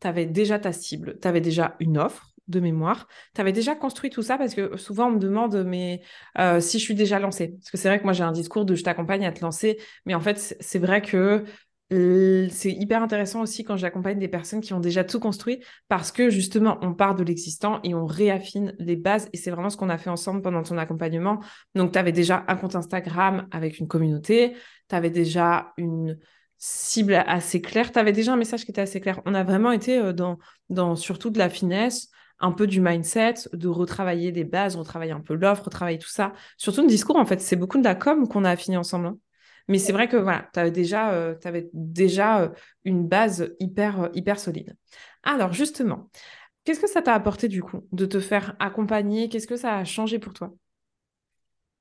Tu 0.00 0.06
avais 0.06 0.26
déjà 0.26 0.58
ta 0.58 0.72
cible, 0.72 1.18
tu 1.20 1.28
avais 1.28 1.40
déjà 1.40 1.76
une 1.80 1.98
offre 1.98 2.34
de 2.48 2.60
mémoire. 2.60 3.08
Tu 3.34 3.40
avais 3.40 3.52
déjà 3.52 3.74
construit 3.74 4.10
tout 4.10 4.22
ça 4.22 4.36
parce 4.36 4.54
que 4.54 4.76
souvent 4.76 5.06
on 5.06 5.12
me 5.12 5.18
demande 5.18 5.64
mais 5.66 6.02
euh, 6.38 6.60
si 6.60 6.78
je 6.78 6.84
suis 6.84 6.94
déjà 6.94 7.18
lancée. 7.18 7.48
Parce 7.58 7.70
que 7.70 7.76
c'est 7.76 7.88
vrai 7.88 7.98
que 7.98 8.04
moi 8.04 8.12
j'ai 8.12 8.24
un 8.24 8.32
discours 8.32 8.64
de 8.64 8.74
je 8.74 8.82
t'accompagne 8.82 9.24
à 9.26 9.32
te 9.32 9.40
lancer, 9.40 9.78
mais 10.04 10.14
en 10.14 10.20
fait 10.20 10.56
c'est 10.60 10.78
vrai 10.78 11.00
que 11.00 11.44
c'est 11.90 12.72
hyper 12.72 13.02
intéressant 13.02 13.42
aussi 13.42 13.62
quand 13.62 13.76
j'accompagne 13.76 14.18
des 14.18 14.28
personnes 14.28 14.60
qui 14.60 14.72
ont 14.72 14.80
déjà 14.80 15.04
tout 15.04 15.20
construit 15.20 15.62
parce 15.88 16.10
que 16.10 16.30
justement, 16.30 16.78
on 16.82 16.94
part 16.94 17.14
de 17.14 17.22
l'existant 17.22 17.80
et 17.82 17.94
on 17.94 18.06
réaffine 18.06 18.74
les 18.78 18.96
bases. 18.96 19.28
Et 19.32 19.36
c'est 19.36 19.50
vraiment 19.50 19.70
ce 19.70 19.76
qu'on 19.76 19.90
a 19.90 19.98
fait 19.98 20.10
ensemble 20.10 20.42
pendant 20.42 20.62
ton 20.62 20.78
accompagnement. 20.78 21.40
Donc, 21.74 21.92
tu 21.92 21.98
avais 21.98 22.12
déjà 22.12 22.44
un 22.48 22.56
compte 22.56 22.74
Instagram 22.74 23.46
avec 23.50 23.78
une 23.78 23.86
communauté, 23.86 24.56
tu 24.88 24.94
avais 24.94 25.10
déjà 25.10 25.72
une 25.76 26.18
cible 26.56 27.14
assez 27.14 27.60
claire, 27.60 27.92
tu 27.92 27.98
avais 27.98 28.12
déjà 28.12 28.32
un 28.32 28.36
message 28.36 28.64
qui 28.64 28.70
était 28.70 28.80
assez 28.80 29.00
clair. 29.00 29.20
On 29.26 29.34
a 29.34 29.44
vraiment 29.44 29.70
été 29.70 29.98
euh, 29.98 30.12
dans, 30.12 30.38
dans 30.70 30.96
surtout 30.96 31.30
de 31.30 31.38
la 31.38 31.50
finesse, 31.50 32.08
un 32.40 32.52
peu 32.52 32.66
du 32.66 32.80
mindset, 32.80 33.34
de 33.52 33.68
retravailler 33.68 34.32
des 34.32 34.44
bases, 34.44 34.76
retravailler 34.76 35.12
un 35.12 35.20
peu 35.20 35.34
l'offre, 35.34 35.64
retravailler 35.64 35.98
tout 35.98 36.08
ça. 36.08 36.32
Surtout 36.56 36.82
le 36.82 36.88
discours, 36.88 37.16
en 37.16 37.26
fait, 37.26 37.40
c'est 37.40 37.56
beaucoup 37.56 37.78
de 37.78 37.84
la 37.84 37.94
com 37.94 38.26
qu'on 38.28 38.44
a 38.44 38.50
affiné 38.50 38.76
ensemble. 38.76 39.06
Hein. 39.08 39.18
Mais 39.68 39.78
c'est 39.78 39.92
vrai 39.92 40.08
que 40.08 40.16
voilà, 40.16 40.48
tu 40.52 40.60
avais 40.60 40.70
déjà, 40.70 41.12
euh, 41.12 41.34
déjà 41.72 42.42
euh, 42.42 42.48
une 42.84 43.06
base 43.06 43.54
hyper, 43.60 44.02
euh, 44.04 44.08
hyper 44.14 44.38
solide. 44.38 44.76
Alors 45.22 45.52
justement, 45.52 46.10
qu'est-ce 46.64 46.80
que 46.80 46.88
ça 46.88 47.02
t'a 47.02 47.14
apporté 47.14 47.48
du 47.48 47.62
coup 47.62 47.86
de 47.92 48.06
te 48.06 48.20
faire 48.20 48.56
accompagner? 48.60 49.28
Qu'est-ce 49.28 49.46
que 49.46 49.56
ça 49.56 49.78
a 49.78 49.84
changé 49.84 50.18
pour 50.18 50.34
toi? 50.34 50.54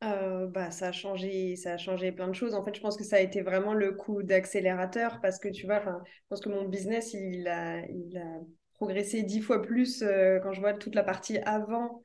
Bah, 0.02 0.70
ça 0.72 0.88
a 0.90 0.92
changé, 0.92 1.56
ça 1.56 1.74
a 1.74 1.78
changé 1.78 2.12
plein 2.12 2.28
de 2.28 2.34
choses. 2.34 2.54
En 2.54 2.64
fait, 2.64 2.76
je 2.76 2.82
pense 2.82 2.98
que 2.98 3.04
ça 3.04 3.16
a 3.18 3.20
été 3.20 3.42
vraiment 3.42 3.74
le 3.74 3.94
coup 3.94 4.22
d'accélérateur 4.22 5.20
parce 5.22 5.40
que 5.40 5.48
tu 5.48 5.66
vois, 5.66 5.80
je 5.82 5.90
pense 6.30 6.42
que 6.42 6.50
mon 6.50 6.68
business, 6.68 7.14
il 7.14 7.48
a, 7.48 7.80
il 7.88 8.18
a 8.18 8.40
progressé 8.76 9.24
dix 9.24 9.42
fois 9.42 9.62
plus 9.62 10.04
quand 10.44 10.54
je 10.54 10.60
vois 10.60 10.74
toute 10.74 10.96
la 10.96 11.04
partie 11.04 11.38
avant 11.40 12.04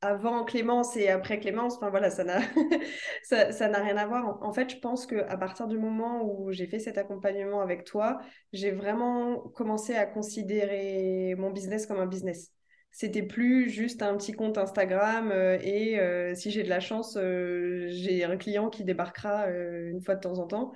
avant 0.00 0.44
Clémence 0.44 0.96
et 0.96 1.08
après 1.08 1.40
Clémence, 1.40 1.76
enfin 1.76 1.90
voilà, 1.90 2.10
ça 2.10 2.24
n'a 2.24 2.40
ça, 3.22 3.68
rien 3.82 3.96
à 3.96 4.06
voir. 4.06 4.38
En, 4.42 4.52
fait, 4.52 4.70
je 4.70 4.78
pense 4.78 5.06
que 5.06 5.16
à 5.16 5.36
partir 5.36 5.66
du 5.66 5.78
moment 5.78 6.22
où 6.24 6.52
j'ai 6.52 6.66
fait 6.66 6.78
cet 6.78 6.98
accompagnement 6.98 7.60
avec 7.60 7.84
toi, 7.84 8.18
j'ai 8.52 8.70
vraiment 8.70 9.38
commencé 9.54 9.94
à 9.94 10.06
considérer 10.06 11.34
mon 11.38 11.50
business 11.50 11.86
comme 11.86 11.98
un 11.98 12.06
business. 12.06 12.52
C'était 12.96 13.22
plus 13.22 13.68
juste 13.68 14.00
un 14.00 14.16
petit 14.16 14.32
compte 14.32 14.56
Instagram 14.56 15.30
euh, 15.30 15.58
et 15.60 16.00
euh, 16.00 16.34
si 16.34 16.50
j'ai 16.50 16.62
de 16.62 16.70
la 16.70 16.80
chance, 16.80 17.18
euh, 17.18 17.88
j'ai 17.90 18.24
un 18.24 18.38
client 18.38 18.70
qui 18.70 18.84
débarquera 18.84 19.48
une 19.50 20.00
fois 20.00 20.14
de 20.14 20.20
temps 20.20 20.38
en 20.38 20.46
temps. 20.46 20.72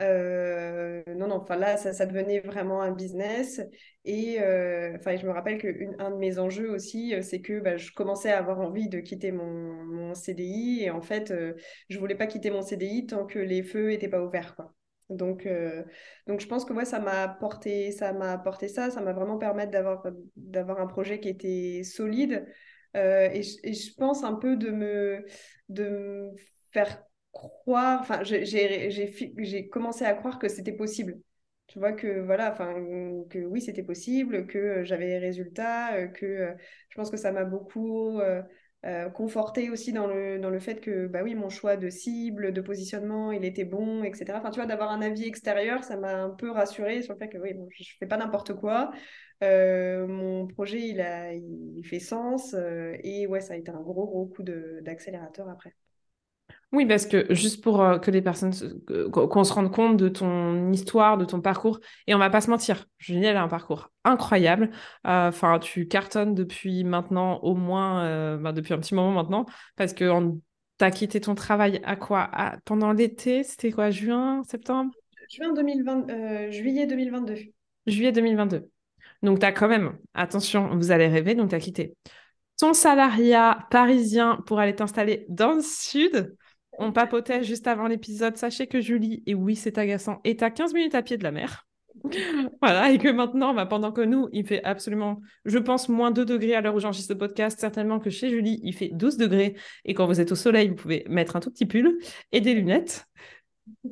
Euh, 0.00 1.02
non, 1.14 1.28
non, 1.28 1.36
enfin 1.36 1.56
là, 1.56 1.76
ça, 1.76 1.92
ça, 1.92 2.06
devenait 2.06 2.40
vraiment 2.40 2.80
un 2.82 2.92
business. 2.92 3.60
Et 4.04 4.40
euh, 4.40 4.96
enfin, 4.96 5.16
je 5.16 5.26
me 5.26 5.32
rappelle 5.32 5.58
qu'un 5.58 6.10
de 6.10 6.16
mes 6.16 6.38
enjeux 6.38 6.70
aussi, 6.70 7.14
euh, 7.14 7.22
c'est 7.22 7.42
que 7.42 7.60
bah, 7.60 7.76
je 7.76 7.92
commençais 7.92 8.30
à 8.30 8.38
avoir 8.38 8.60
envie 8.60 8.88
de 8.88 9.00
quitter 9.00 9.30
mon, 9.30 9.44
mon 9.84 10.14
CDI. 10.14 10.84
Et 10.84 10.90
en 10.90 11.02
fait, 11.02 11.32
je 11.88 11.98
voulais 11.98 12.14
pas 12.14 12.26
quitter 12.26 12.50
mon 12.50 12.62
CDI 12.62 13.06
tant 13.06 13.26
que 13.26 13.38
les 13.38 13.62
feux 13.62 13.88
n'étaient 13.88 14.08
pas 14.08 14.22
ouverts. 14.22 14.56
Quoi. 14.56 14.74
Donc, 15.10 15.46
donc, 16.26 16.40
je 16.40 16.46
pense 16.46 16.64
que 16.64 16.72
moi, 16.72 16.84
ça 16.84 17.00
m'a 17.00 17.22
apporté 17.22 17.90
ça, 17.90 18.12
m'a 18.12 18.32
apporté 18.32 18.68
ça. 18.68 18.90
Ça 18.90 19.00
m'a 19.02 19.12
vraiment 19.12 19.38
permis 19.38 19.66
d'avoir, 19.66 20.04
d'avoir 20.36 20.80
un 20.80 20.86
projet 20.86 21.20
qui 21.20 21.28
était 21.28 21.82
solide. 21.84 22.46
Et 22.94 23.42
je, 23.42 23.56
et, 23.64 23.72
je, 23.74 23.94
pense 23.94 24.24
un 24.24 24.34
peu 24.34 24.56
de 24.56 24.70
me, 24.70 25.24
de 25.68 25.88
me 25.88 26.30
faire 26.72 27.02
croire, 27.32 28.00
enfin, 28.00 28.22
j'ai 28.24 29.68
commencé 29.68 30.04
à 30.04 30.14
croire 30.14 30.38
que 30.38 30.48
c'était 30.48 30.72
possible. 30.72 31.20
Tu 31.66 31.78
vois 31.78 31.92
que 31.92 32.20
voilà, 32.20 32.50
enfin, 32.52 32.74
que 33.30 33.38
oui, 33.44 33.60
c'était 33.62 33.84
possible, 33.84 34.46
que 34.48 34.82
j'avais 34.84 35.06
les 35.06 35.18
résultats, 35.18 35.94
euh, 35.94 36.08
que 36.08 36.26
euh, 36.26 36.52
je 36.88 36.96
pense 36.96 37.10
que 37.10 37.16
ça 37.16 37.30
m'a 37.30 37.44
beaucoup 37.44 38.18
euh, 38.20 38.42
conforté 39.10 39.70
aussi 39.70 39.92
dans 39.92 40.06
le, 40.08 40.38
dans 40.40 40.50
le 40.50 40.58
fait 40.58 40.80
que 40.80 41.06
bah 41.06 41.20
oui, 41.22 41.34
mon 41.36 41.48
choix 41.48 41.76
de 41.76 41.88
cible, 41.88 42.52
de 42.52 42.60
positionnement, 42.60 43.30
il 43.30 43.44
était 43.44 43.64
bon, 43.64 44.02
etc. 44.02 44.38
Enfin, 44.40 44.50
tu 44.50 44.56
vois, 44.58 44.66
d'avoir 44.66 44.90
un 44.90 45.00
avis 45.02 45.24
extérieur, 45.26 45.84
ça 45.84 45.96
m'a 45.96 46.14
un 46.24 46.30
peu 46.30 46.50
rassuré 46.50 47.02
sur 47.02 47.12
le 47.14 47.18
fait 47.20 47.28
que 47.28 47.38
oui, 47.38 47.54
bon, 47.54 47.68
je 47.70 47.84
fais 48.00 48.06
pas 48.06 48.16
n'importe 48.16 48.54
quoi. 48.54 48.90
mon 49.42 50.46
projet, 50.48 50.80
il, 50.88 51.00
a, 51.00 51.32
il 51.34 51.84
fait 51.86 52.00
sens. 52.00 52.54
et 53.04 53.26
ouais, 53.28 53.40
ça 53.40 53.54
a 53.54 53.56
été 53.56 53.70
un 53.70 53.80
gros, 53.80 54.06
gros 54.06 54.26
coup 54.26 54.42
d'accélérateur 54.42 55.48
après. 55.48 55.74
Oui, 56.72 56.86
parce 56.86 57.04
que 57.04 57.26
juste 57.34 57.64
pour 57.64 57.82
euh, 57.82 57.98
que 57.98 58.12
les 58.12 58.22
personnes, 58.22 58.52
qu'on 59.12 59.44
se 59.44 59.52
rende 59.52 59.72
compte 59.72 59.96
de 59.96 60.08
ton 60.08 60.70
histoire, 60.70 61.18
de 61.18 61.24
ton 61.24 61.40
parcours, 61.40 61.80
et 62.06 62.14
on 62.14 62.18
va 62.18 62.30
pas 62.30 62.40
se 62.40 62.48
mentir, 62.48 62.86
Julie, 62.98 63.24
elle 63.24 63.36
a 63.36 63.42
un 63.42 63.48
parcours 63.48 63.90
incroyable. 64.04 64.70
Euh, 65.06 65.28
enfin, 65.28 65.58
tu 65.58 65.88
cartonnes 65.88 66.34
depuis 66.34 66.84
maintenant, 66.84 67.40
au 67.40 67.56
moins, 67.56 68.04
euh, 68.04 68.36
ben, 68.36 68.52
depuis 68.52 68.72
un 68.72 68.78
petit 68.78 68.94
moment 68.94 69.10
maintenant, 69.10 69.46
parce 69.74 69.94
que 69.94 70.04
tu 70.78 70.84
as 70.84 70.90
quitté 70.92 71.20
ton 71.20 71.34
travail 71.34 71.80
à 71.82 71.96
quoi? 71.96 72.30
Pendant 72.64 72.92
l'été, 72.92 73.42
c'était 73.42 73.72
quoi 73.72 73.90
Juin, 73.90 74.42
septembre? 74.44 74.92
Juin 75.28 75.52
2020, 75.52 76.50
juillet 76.50 76.86
2022. 76.86 77.34
Juillet 77.88 78.12
2022. 78.12 78.68
Donc, 79.24 79.40
tu 79.40 79.46
as 79.46 79.52
quand 79.52 79.68
même, 79.68 79.98
attention, 80.14 80.76
vous 80.76 80.92
allez 80.92 81.08
rêver, 81.08 81.34
donc 81.34 81.50
tu 81.50 81.56
as 81.56 81.60
quitté 81.60 81.96
ton 82.60 82.74
salariat 82.74 83.66
parisien 83.70 84.36
pour 84.46 84.60
aller 84.60 84.74
t'installer 84.74 85.24
dans 85.30 85.54
le 85.54 85.62
sud 85.62 86.36
on 86.78 86.92
papotait 86.92 87.42
juste 87.44 87.66
avant 87.66 87.86
l'épisode. 87.86 88.36
Sachez 88.36 88.66
que 88.66 88.80
Julie, 88.80 89.22
et 89.26 89.34
oui, 89.34 89.56
c'est 89.56 89.78
agaçant, 89.78 90.20
est 90.24 90.42
à 90.42 90.50
15 90.50 90.74
minutes 90.74 90.94
à 90.94 91.02
pied 91.02 91.16
de 91.16 91.24
la 91.24 91.32
mer. 91.32 91.66
voilà, 92.62 92.90
et 92.92 92.98
que 92.98 93.08
maintenant, 93.08 93.52
bah, 93.52 93.66
pendant 93.66 93.92
que 93.92 94.00
nous, 94.00 94.28
il 94.32 94.46
fait 94.46 94.62
absolument, 94.64 95.20
je 95.44 95.58
pense, 95.58 95.88
moins 95.88 96.10
2 96.10 96.24
degrés 96.24 96.54
à 96.54 96.60
l'heure 96.60 96.74
où 96.74 96.80
j'enregistre 96.80 97.12
ce 97.14 97.18
podcast, 97.18 97.58
certainement 97.60 97.98
que 97.98 98.10
chez 98.10 98.30
Julie, 98.30 98.60
il 98.62 98.74
fait 98.74 98.90
12 98.92 99.16
degrés. 99.16 99.56
Et 99.84 99.94
quand 99.94 100.06
vous 100.06 100.20
êtes 100.20 100.32
au 100.32 100.36
soleil, 100.36 100.68
vous 100.68 100.76
pouvez 100.76 101.04
mettre 101.08 101.36
un 101.36 101.40
tout 101.40 101.50
petit 101.50 101.66
pull 101.66 101.98
et 102.32 102.40
des 102.40 102.54
lunettes. 102.54 103.06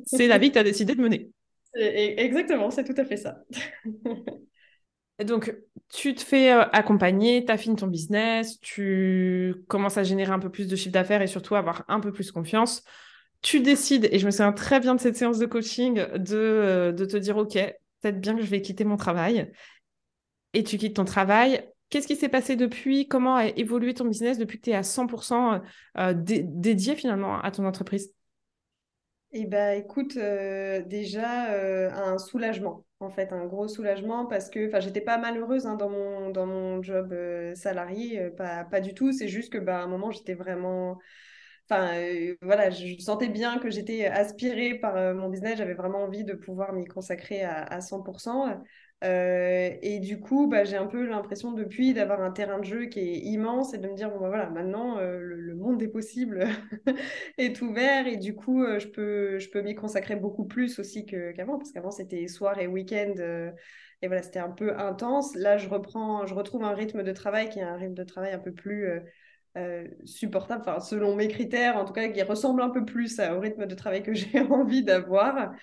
C'est 0.05 0.27
la 0.27 0.37
vie 0.37 0.49
que 0.49 0.53
tu 0.53 0.59
as 0.59 0.63
décidé 0.63 0.95
de 0.95 1.01
mener. 1.01 1.29
Exactement, 1.75 2.71
c'est 2.71 2.83
tout 2.83 2.99
à 2.99 3.05
fait 3.05 3.17
ça. 3.17 3.43
Donc, 5.25 5.53
tu 5.89 6.15
te 6.15 6.21
fais 6.21 6.53
euh, 6.53 6.63
accompagner, 6.71 7.43
tu 7.43 7.51
affines 7.51 7.75
ton 7.75 7.87
business, 7.87 8.59
tu 8.61 9.55
commences 9.67 9.97
à 9.97 10.03
générer 10.03 10.31
un 10.31 10.39
peu 10.39 10.49
plus 10.49 10.67
de 10.67 10.75
chiffre 10.75 10.93
d'affaires 10.93 11.21
et 11.21 11.27
surtout 11.27 11.55
avoir 11.55 11.83
un 11.87 11.99
peu 11.99 12.11
plus 12.11 12.31
confiance. 12.31 12.83
Tu 13.41 13.59
décides, 13.61 14.07
et 14.11 14.19
je 14.19 14.25
me 14.25 14.31
souviens 14.31 14.53
très 14.53 14.79
bien 14.79 14.95
de 14.95 14.99
cette 14.99 15.17
séance 15.17 15.39
de 15.39 15.45
coaching, 15.45 15.95
de, 15.95 16.37
euh, 16.37 16.93
te 16.93 17.17
dire, 17.17 17.37
OK, 17.37 17.53
peut-être 17.53 18.19
bien 18.19 18.35
que 18.35 18.41
je 18.41 18.49
vais 18.49 18.61
quitter 18.61 18.85
mon 18.85 18.97
travail. 18.97 19.51
Et 20.53 20.63
tu 20.63 20.77
quittes 20.77 20.95
ton 20.95 21.05
travail. 21.05 21.67
Qu'est-ce 21.89 22.07
qui 22.07 22.15
s'est 22.15 22.29
passé 22.29 22.55
depuis? 22.55 23.07
Comment 23.07 23.35
a 23.35 23.47
évolué 23.47 23.93
ton 23.93 24.05
business 24.05 24.37
depuis 24.37 24.57
que 24.59 24.65
tu 24.65 24.69
es 24.69 24.75
à 24.75 24.83
100% 24.83 25.61
euh, 25.97 26.13
dédié 26.15 26.95
finalement 26.95 27.41
à 27.41 27.51
ton 27.51 27.65
entreprise? 27.65 28.13
Eh 29.31 29.45
bien, 29.45 29.73
écoute, 29.73 30.15
déjà 30.15 31.51
un 31.91 32.17
soulagement, 32.17 32.85
en 32.99 33.09
fait, 33.09 33.31
un 33.33 33.45
gros 33.45 33.67
soulagement 33.67 34.25
parce 34.25 34.49
que 34.49 34.69
j'étais 34.81 35.01
pas 35.01 35.17
malheureuse 35.17 35.65
hein, 35.65 35.75
dans, 35.75 35.89
mon, 35.89 36.83
job 36.83 37.13
euh, 37.13 37.55
salarié, 37.55 38.29
pas, 38.31 38.65
pas 38.65 38.81
du 38.81 38.93
tout. 38.93 39.11
C'est 39.13 39.27
juste 39.27 39.51
que 39.53 39.57
bah, 39.57 39.79
à 39.79 39.83
un 39.83 39.87
moment, 39.87 40.11
j'étais 40.11 40.33
vraiment. 40.33 40.99
Enfin, 41.69 41.91
voilà, 42.41 42.71
je 42.71 42.99
sentais 42.99 43.29
bien 43.29 43.59
que 43.59 43.69
j'étais 43.69 44.05
aspirée 44.05 44.75
par 44.75 45.13
mon 45.15 45.29
business. 45.29 45.57
J'avais 45.57 45.75
vraiment 45.75 46.03
envie 46.03 46.23
de 46.23 46.33
pouvoir 46.33 46.73
m'y 46.73 46.85
consacrer 46.85 47.43
à, 47.43 47.63
à 47.63 47.81
100%. 47.81 48.59
Euh, 49.03 49.69
et 49.81 49.99
du 49.99 50.19
coup, 50.19 50.47
bah, 50.47 50.65
j'ai 50.65 50.75
un 50.75 50.85
peu 50.85 51.05
l'impression 51.05 51.53
depuis 51.53 51.93
d'avoir 51.93 52.21
un 52.21 52.31
terrain 52.31 52.59
de 52.59 52.65
jeu 52.65 52.85
qui 52.87 52.99
est 52.99 53.19
immense 53.19 53.73
et 53.73 53.77
de 53.77 53.87
me 53.87 53.95
dire, 53.95 54.09
bon, 54.09 54.19
bah, 54.19 54.27
voilà, 54.27 54.49
maintenant, 54.49 54.97
euh, 54.97 55.19
le, 55.19 55.55
monde 55.55 55.77
des 55.77 55.87
possibles 55.87 56.47
est 57.37 57.61
ouvert 57.61 58.07
et 58.07 58.17
du 58.17 58.35
coup, 58.35 58.61
euh, 58.63 58.79
je 58.79 58.87
peux, 58.87 59.39
je 59.39 59.49
peux 59.49 59.61
m'y 59.61 59.73
consacrer 59.73 60.15
beaucoup 60.17 60.45
plus 60.45 60.79
aussi 60.79 61.05
qu'avant, 61.05 61.57
parce 61.57 61.71
qu'avant, 61.71 61.91
c'était 61.91 62.27
soir 62.27 62.59
et 62.59 62.67
week-end. 62.67 63.13
et 64.01 64.07
voilà, 64.07 64.21
c'était 64.21 64.39
un 64.39 64.51
peu 64.51 64.77
intense. 64.77 65.33
Là, 65.35 65.57
je 65.57 65.69
reprends, 65.69 66.25
je 66.25 66.33
retrouve 66.33 66.63
un 66.63 66.73
rythme 66.73 67.03
de 67.03 67.11
travail 67.13 67.49
qui 67.49 67.59
est 67.59 67.63
un 67.63 67.77
rythme 67.77 67.93
de 67.93 68.03
travail 68.03 68.33
un 68.33 68.39
peu 68.39 68.53
plus 68.53 69.01
supportable, 70.05 70.61
enfin, 70.61 70.79
selon 70.79 71.15
mes 71.15 71.27
critères, 71.27 71.77
en 71.77 71.85
tout 71.85 71.93
cas, 71.93 72.07
qui 72.09 72.21
ressemble 72.21 72.61
un 72.61 72.69
peu 72.69 72.85
plus 72.85 73.19
au 73.19 73.39
rythme 73.39 73.65
de 73.65 73.75
travail 73.75 74.03
que 74.03 74.13
j'ai 74.13 74.41
envie 74.41 74.83
d'avoir. 74.83 75.53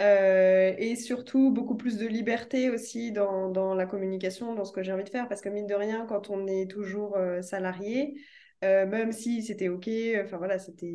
Euh, 0.00 0.74
et 0.78 0.96
surtout 0.96 1.52
beaucoup 1.52 1.76
plus 1.76 1.96
de 1.98 2.06
liberté 2.06 2.70
aussi 2.70 3.12
dans, 3.12 3.50
dans, 3.50 3.74
la 3.74 3.86
communication, 3.86 4.54
dans 4.54 4.64
ce 4.64 4.72
que 4.72 4.82
j'ai 4.82 4.92
envie 4.92 5.04
de 5.04 5.10
faire, 5.10 5.28
parce 5.28 5.40
que 5.42 5.48
mine 5.48 5.66
de 5.66 5.74
rien, 5.74 6.06
quand 6.06 6.30
on 6.30 6.46
est 6.46 6.68
toujours 6.68 7.16
euh, 7.16 7.40
salarié, 7.42 8.20
euh, 8.64 8.86
même 8.86 9.12
si 9.12 9.42
c'était 9.42 9.68
OK, 9.68 9.88
enfin 10.24 10.38
voilà, 10.38 10.58
c'était, 10.58 10.92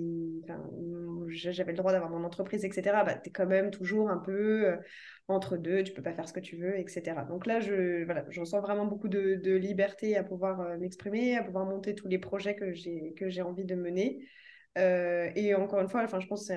j'avais 1.27 1.71
le 1.71 1.77
droit 1.77 1.91
d'avoir 1.91 2.09
mon 2.09 2.23
entreprise, 2.25 2.65
etc., 2.65 3.03
bah, 3.03 3.15
tu 3.15 3.29
es 3.29 3.31
quand 3.31 3.45
même 3.45 3.71
toujours 3.71 4.09
un 4.09 4.17
peu 4.17 4.77
entre 5.27 5.57
deux, 5.57 5.83
tu 5.83 5.93
peux 5.93 6.01
pas 6.01 6.13
faire 6.13 6.27
ce 6.27 6.33
que 6.33 6.39
tu 6.39 6.57
veux, 6.57 6.77
etc. 6.79 7.23
Donc 7.29 7.45
là, 7.45 7.59
je, 7.59 8.03
voilà, 8.05 8.25
je 8.29 8.41
vraiment 8.41 8.85
beaucoup 8.85 9.09
de, 9.09 9.35
de 9.35 9.53
liberté 9.55 10.17
à 10.17 10.23
pouvoir 10.23 10.77
m'exprimer, 10.79 11.37
à 11.37 11.43
pouvoir 11.43 11.65
monter 11.65 11.93
tous 11.95 12.07
les 12.07 12.19
projets 12.19 12.55
que 12.55 12.73
j'ai 12.73 13.41
envie 13.41 13.65
de 13.65 13.75
mener. 13.75 14.27
Euh, 14.77 15.29
et 15.35 15.55
encore 15.55 15.79
une 15.79 15.89
fois, 15.89 16.03
enfin, 16.03 16.19
je 16.19 16.27
pense 16.27 16.47
que 16.47 16.53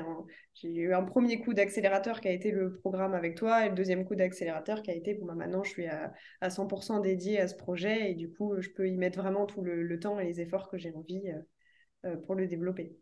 j'ai 0.55 0.69
eu 0.69 0.93
un 0.93 1.05
premier 1.05 1.41
coup 1.41 1.55
d'accélérateur 1.55 2.21
qui 2.21 2.29
a 2.29 2.33
été 2.33 2.51
le 2.51 2.75
programme 2.75 3.15
avec 3.15 3.35
toi 3.35 3.65
et 3.65 3.71
le 3.71 3.75
deuxième 3.75 4.05
coup 4.05 4.15
d'accélérateur 4.15 4.83
qui 4.83 4.91
a 4.91 4.95
été, 4.95 5.15
bon, 5.15 5.27
bah, 5.27 5.35
maintenant 5.35 5.63
je 5.63 5.71
suis 5.71 5.87
à, 5.87 6.13
à 6.41 6.51
100% 6.51 7.01
dédié 7.01 7.41
à 7.41 7.49
ce 7.49 7.55
projet 7.57 8.11
et 8.11 8.15
du 8.15 8.31
coup, 8.31 8.55
je 8.61 8.69
peux 8.69 8.89
y 8.89 8.97
mettre 8.97 9.19
vraiment 9.21 9.47
tout 9.47 9.63
le, 9.63 9.99
temps 10.01 10.19
et 10.19 10.25
les 10.25 10.41
efforts 10.41 10.69
que 10.69 10.79
j'ai 10.79 10.93
envie 10.93 11.23
euh, 11.29 12.11
euh, 12.11 12.17
pour 12.27 12.35
le 12.35 12.47
développer. 12.47 12.95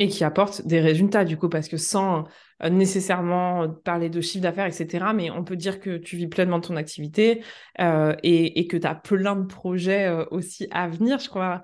Et 0.00 0.08
qui 0.08 0.24
apporte 0.24 0.66
des 0.66 0.80
résultats, 0.80 1.24
du 1.24 1.36
coup, 1.36 1.48
parce 1.48 1.68
que 1.68 1.76
sans 1.76 2.24
nécessairement 2.68 3.68
parler 3.68 4.10
de 4.10 4.20
chiffre 4.20 4.42
d'affaires, 4.42 4.66
etc., 4.66 5.12
mais 5.14 5.30
on 5.30 5.44
peut 5.44 5.54
dire 5.54 5.78
que 5.78 5.98
tu 5.98 6.16
vis 6.16 6.26
pleinement 6.26 6.60
ton 6.60 6.74
activité 6.74 7.44
et, 7.78 8.58
et, 8.58 8.66
que 8.66 8.76
tu 8.76 8.86
as 8.88 8.96
plein 8.96 9.36
de 9.36 9.46
projets 9.46 10.10
aussi 10.32 10.66
à 10.72 10.88
venir. 10.88 11.20
Je 11.20 11.28
crois 11.28 11.62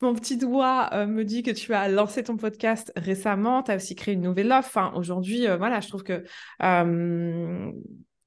mon 0.00 0.14
petit 0.14 0.36
doigt 0.36 0.90
euh, 0.92 1.06
me 1.06 1.24
dit 1.24 1.42
que 1.42 1.50
tu 1.50 1.74
as 1.74 1.88
lancé 1.88 2.22
ton 2.22 2.36
podcast 2.36 2.92
récemment, 2.96 3.62
tu 3.62 3.72
as 3.72 3.76
aussi 3.76 3.94
créé 3.94 4.14
une 4.14 4.22
nouvelle 4.22 4.52
offre. 4.52 4.68
Enfin, 4.68 4.92
aujourd'hui, 4.94 5.48
euh, 5.48 5.56
voilà, 5.56 5.80
je 5.80 5.88
trouve 5.88 6.04
que 6.04 6.24
euh, 6.62 7.72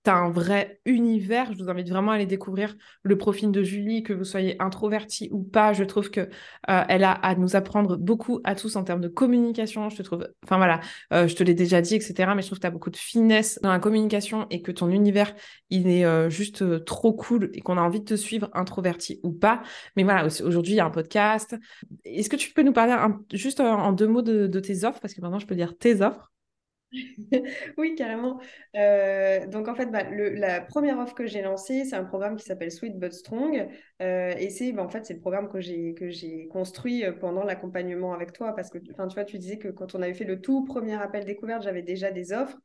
tu 0.04 0.10
as 0.10 0.16
un 0.16 0.30
vrai 0.30 0.80
univers. 0.86 1.52
Je 1.54 1.58
vous 1.64 1.70
invite 1.70 1.90
vraiment 1.90 2.12
à 2.12 2.16
aller 2.16 2.26
découvrir 2.26 2.76
le 3.04 3.18
profil 3.18 3.52
de 3.52 3.64
Julie, 3.64 4.04
que 4.04 4.14
vous 4.14 4.24
soyez 4.24 4.62
introverti 4.62 5.30
ou 5.32 5.44
pas. 5.44 5.74
Je 5.74 5.84
trouve 5.84 6.10
que 6.10 6.22
euh, 6.22 6.84
elle 6.88 7.04
a 7.04 7.12
à 7.12 7.36
nous 7.36 7.56
apprendre 7.56 7.98
beaucoup 7.98 8.40
à 8.44 8.56
tous 8.56 8.76
en 8.76 8.84
termes 8.84 9.02
de 9.02 9.08
communication. 9.08 9.90
Je 9.90 9.98
te 9.98 10.02
trouve, 10.04 10.28
enfin 10.44 10.58
voilà, 10.58 10.80
euh, 11.14 11.28
je 11.28 11.36
te 11.36 11.44
l'ai 11.44 11.54
déjà 11.54 11.82
dit, 11.82 11.96
etc. 11.96 12.34
Mais 12.36 12.42
je 12.42 12.48
trouve 12.48 12.58
que 12.58 12.62
tu 12.62 12.68
as 12.68 12.72
beaucoup 12.72 12.90
de 12.90 12.98
finesse 12.98 13.60
dans 13.62 13.72
la 13.72 13.80
communication 13.80 14.48
et 14.50 14.62
que 14.62 14.72
ton 14.72 14.90
univers, 14.90 15.34
il 15.70 15.88
est 15.88 16.06
euh, 16.06 16.30
juste 16.30 16.86
trop 16.86 17.14
cool 17.14 17.50
et 17.54 17.62
qu'on 17.62 17.78
a 17.78 17.82
envie 17.82 18.00
de 18.00 18.06
te 18.06 18.16
suivre, 18.16 18.50
introverti 18.54 19.20
ou 19.24 19.32
pas. 19.32 19.62
Mais 19.96 20.04
voilà, 20.04 20.26
aujourd'hui, 20.44 20.74
il 20.74 20.78
y 20.78 20.80
a 20.80 20.86
un 20.86 20.92
podcast. 20.92 21.56
Est-ce 22.06 22.30
que 22.30 22.36
tu 22.36 22.54
peux 22.54 22.64
nous 22.64 22.74
parler 22.74 22.96
juste 23.34 23.60
en 23.60 23.92
deux 23.92 24.08
mots 24.08 24.22
de, 24.22 24.48
de 24.48 24.60
tes 24.60 24.84
offres? 24.84 25.00
Parce 25.00 25.14
que 25.14 25.22
maintenant, 25.22 25.40
je 25.40 25.48
peux 25.48 25.56
dire 25.56 25.78
tes 25.78 26.02
offres. 26.02 26.32
oui, 27.78 27.96
carrément. 27.96 28.40
Euh, 28.76 29.46
donc, 29.48 29.68
en 29.68 29.76
fait, 29.76 29.86
bah, 29.88 30.04
la 30.12 30.62
première 30.62 31.00
offre 31.00 31.14
que 31.16 31.26
j'ai 31.26 31.42
lancée, 31.42 31.86
c'est 31.86 31.96
un 31.96 32.04
programme 32.04 32.36
qui 32.36 32.44
s'appelle 32.46 32.72
Sweet 32.72 33.00
But 33.00 33.14
Strong. 33.14 33.70
Euh, 34.02 34.34
et 34.38 34.50
c'est 34.50 34.74
bah, 34.74 34.84
en 34.84 34.90
fait, 34.90 35.06
c'est 35.06 35.14
le 35.14 35.22
programme 35.22 35.50
que 35.50 35.62
j'ai, 35.62 35.94
que 35.94 36.10
j'ai 36.10 36.48
construit 36.48 37.06
euh, 37.06 37.14
pendant 37.14 37.44
l'accompagnement 37.44 38.14
avec 38.14 38.34
toi. 38.34 38.54
Parce 38.56 38.70
que 38.70 38.78
tu 38.78 38.92
vois, 38.94 39.24
tu 39.26 39.40
disais 39.40 39.58
que 39.58 39.70
quand 39.70 39.96
on 39.96 40.02
avait 40.02 40.14
fait 40.14 40.26
le 40.26 40.42
tout 40.42 40.66
premier 40.66 40.96
appel 41.02 41.24
découverte, 41.26 41.64
j'avais 41.64 41.82
déjà 41.84 42.12
des 42.12 42.34
offres. 42.34 42.58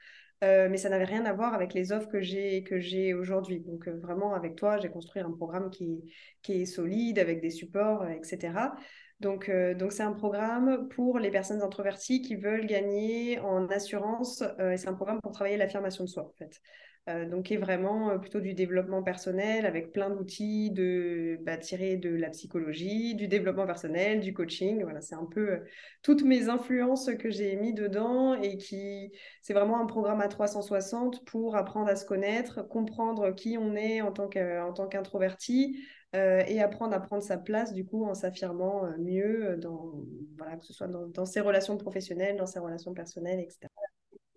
mais 0.42 0.76
ça 0.76 0.88
n'avait 0.88 1.04
rien 1.04 1.24
à 1.24 1.32
voir 1.32 1.54
avec 1.54 1.72
les 1.72 1.92
offres 1.92 2.08
que 2.08 2.20
j'ai, 2.20 2.62
que 2.64 2.78
j'ai 2.80 3.14
aujourd'hui. 3.14 3.60
Donc, 3.60 3.88
vraiment, 3.88 4.34
avec 4.34 4.56
toi, 4.56 4.76
j'ai 4.78 4.88
construit 4.90 5.22
un 5.22 5.30
programme 5.30 5.70
qui, 5.70 6.02
qui 6.42 6.62
est 6.62 6.66
solide, 6.66 7.18
avec 7.18 7.40
des 7.40 7.50
supports, 7.50 8.06
etc. 8.08 8.74
Donc, 9.20 9.48
euh, 9.48 9.74
donc 9.74 9.92
c'est 9.92 10.02
un 10.02 10.12
programme 10.12 10.88
pour 10.88 11.18
les 11.18 11.30
personnes 11.30 11.62
introverties 11.62 12.20
qui 12.20 12.36
veulent 12.36 12.66
gagner 12.66 13.38
en 13.40 13.66
assurance. 13.68 14.42
Euh, 14.60 14.72
et 14.72 14.76
c'est 14.76 14.88
un 14.88 14.94
programme 14.94 15.20
pour 15.22 15.32
travailler 15.32 15.56
l'affirmation 15.56 16.04
de 16.04 16.08
soi, 16.08 16.24
en 16.24 16.32
fait. 16.38 16.60
Euh, 17.08 17.24
donc, 17.24 17.44
qui 17.44 17.54
est 17.54 17.58
vraiment 17.58 18.18
plutôt 18.18 18.40
du 18.40 18.52
développement 18.52 19.02
personnel 19.02 19.64
avec 19.64 19.92
plein 19.92 20.10
d'outils 20.10 20.72
de 20.72 21.38
bah, 21.42 21.56
tirer 21.56 21.96
de 21.96 22.10
la 22.10 22.30
psychologie, 22.30 23.14
du 23.14 23.28
développement 23.28 23.64
personnel, 23.64 24.20
du 24.20 24.34
coaching. 24.34 24.82
Voilà, 24.82 25.00
c'est 25.00 25.14
un 25.14 25.24
peu 25.24 25.60
toutes 26.02 26.24
mes 26.24 26.48
influences 26.48 27.08
que 27.18 27.30
j'ai 27.30 27.54
mis 27.56 27.72
dedans 27.72 28.34
et 28.34 28.58
qui 28.58 29.12
c'est 29.40 29.54
vraiment 29.54 29.80
un 29.80 29.86
programme 29.86 30.20
à 30.20 30.28
360 30.28 31.24
pour 31.24 31.56
apprendre 31.56 31.88
à 31.88 31.96
se 31.96 32.04
connaître, 32.04 32.66
comprendre 32.68 33.30
qui 33.30 33.56
on 33.56 33.76
est 33.76 34.00
en 34.00 34.10
tant 34.10 34.28
qu'introverti, 34.28 35.78
euh, 36.16 36.42
et 36.46 36.62
apprendre 36.62 36.94
à 36.94 37.00
prendre 37.00 37.22
sa 37.22 37.36
place 37.36 37.74
du 37.74 37.84
coup 37.84 38.04
en 38.06 38.14
s'affirmant 38.14 38.86
euh, 38.86 38.96
mieux 38.98 39.50
euh, 39.50 39.56
dans 39.56 39.92
voilà 40.38 40.56
que 40.56 40.64
ce 40.64 40.72
soit 40.72 40.88
dans, 40.88 41.26
ses 41.26 41.40
relations 41.40 41.76
professionnelles, 41.76 42.36
dans 42.36 42.46
ses 42.46 42.58
relations 42.58 42.94
personnelles, 42.94 43.40
etc. 43.40 43.68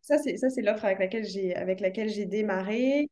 Ça 0.01 0.17
c'est 0.17 0.37
ça 0.37 0.49
c'est 0.49 0.61
l'offre 0.61 0.85
avec 0.85 0.99
laquelle 0.99 1.25
j'ai 1.25 1.55
avec 1.55 1.79
laquelle 1.79 2.09
j'ai 2.09 2.25
démarré 2.25 3.09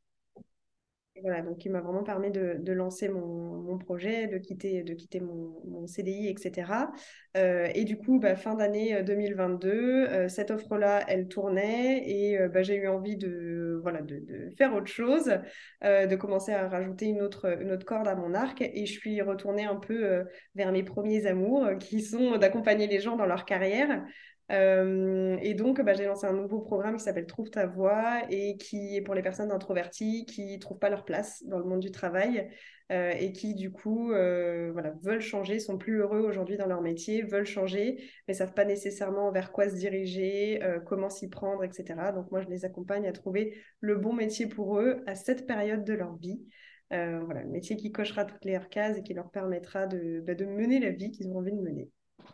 voilà, 1.24 1.42
donc 1.42 1.66
il 1.66 1.72
m'a 1.72 1.82
vraiment 1.82 2.04
permis 2.04 2.30
de, 2.30 2.72
lancer 2.72 3.10
mon, 3.10 3.58
mon, 3.64 3.80
projet, 3.80 4.28
de 4.28 4.38
quitter, 4.38 4.84
de 4.84 4.94
quitter 4.94 5.20
mon, 5.20 5.60
mon 5.66 5.88
CDI, 5.88 6.28
etc. 6.28 6.92
Et 7.36 7.86
du 7.86 7.98
coup, 7.98 8.20
bah, 8.20 8.36
fin 8.36 8.56
d'année 8.56 9.04
2022, 9.04 9.70
euh, 9.70 10.08
euh, 10.26 10.30
cette 10.30 10.52
offre-là, 10.52 11.04
elle 11.08 11.28
tournait 11.28 12.04
et 12.08 12.38
bah, 12.50 12.64
j'ai 12.64 12.76
eu 12.76 12.88
envie 12.88 13.18
de, 13.18 13.57
de, 13.92 14.50
faire 14.58 14.74
autre 14.76 14.88
chose, 14.88 15.40
de 15.84 16.16
commencer 16.16 16.54
à 16.54 16.68
rajouter 16.68 17.06
une 17.06 17.22
autre, 17.22 17.58
une 17.62 17.72
autre 17.72 17.86
corde 17.86 18.08
à 18.08 18.16
mon 18.16 18.34
arc. 18.34 18.62
Et 18.62 18.86
je 18.86 18.94
suis 18.94 19.22
retournée 19.22 19.66
un 19.66 19.76
peu 19.76 20.24
vers 20.56 20.72
mes 20.72 20.84
premiers 20.84 21.26
amours, 21.26 21.68
qui 21.80 22.02
sont 22.02 22.38
d'accompagner 22.38 22.88
les 22.88 23.00
gens 23.00 23.16
dans 23.16 23.26
leur 23.26 23.46
carrière. 23.46 24.04
Euh, 24.52 25.38
et 25.42 25.54
donc, 25.54 25.82
bah, 25.82 25.94
j'ai 25.94 26.06
lancé 26.06 26.26
un 26.26 26.34
nouveau 26.34 26.60
programme 26.62 26.96
qui 26.96 27.04
s'appelle 27.04 27.26
Trouve 27.26 27.50
ta 27.50 27.66
voix 27.68 28.22
et 28.30 28.58
qui 28.58 28.96
est 28.96 29.02
pour 29.02 29.14
les 29.14 29.22
personnes 29.22 29.52
introverties 29.52 30.26
qui 30.26 30.56
ne 30.56 30.60
trouvent 30.60 30.80
pas 30.80 30.90
leur 30.90 31.04
place 31.04 31.44
dans 31.46 31.60
le 31.60 31.66
monde 31.66 31.82
du 31.82 31.92
travail 31.92 32.50
euh, 32.92 33.12
et 33.12 33.34
qui, 33.34 33.56
du 33.56 33.72
coup, 33.72 34.12
euh, 34.14 34.72
voilà, 34.72 34.94
veulent 35.04 35.22
changer, 35.22 35.60
sont 35.60 35.78
plus 35.78 36.00
heureux 36.00 36.22
aujourd'hui 36.22 36.56
dans 36.56 36.66
leur 36.66 36.82
métier, 36.82 37.24
veulent 37.24 37.46
changer, 37.46 38.02
mais 38.28 38.34
savent 38.34 38.54
pas 38.54 38.64
nécessairement 38.64 39.32
vers 39.32 39.52
quoi 39.52 39.70
se 39.70 39.76
diriger, 39.76 40.62
comment 40.86 41.10
s'y 41.10 41.30
prendre, 41.30 41.64
etc. 41.64 42.14
Donc, 42.14 42.32
moi, 42.32 42.42
je 42.42 42.48
les 42.48 42.64
accompagne 42.64 43.08
à 43.08 43.12
trouver 43.12 43.58
le 43.82 43.98
bon 43.98 44.14
métier 44.14 44.48
pour 44.48 44.80
eux 44.80 45.04
à 45.08 45.16
cette 45.16 45.46
période 45.46 45.84
de 45.84 45.94
leur 45.94 46.16
vie. 46.16 46.42
voilà, 46.90 47.44
le 47.44 47.50
métier 47.50 47.76
qui 47.76 47.92
cochera 47.92 48.24
toutes 48.24 48.46
les 48.46 48.58
cases 48.72 48.98
et 48.98 49.04
qui 49.04 49.14
leur 49.14 49.30
permettra 49.30 49.88
bah, 49.88 50.36
de 50.36 50.46
mener 50.46 50.80
la 50.80 50.92
vie 50.92 51.12
qu'ils 51.12 51.30
ont 51.32 51.40
envie 51.40 51.52
de 51.52 51.60
mener. 51.62 51.90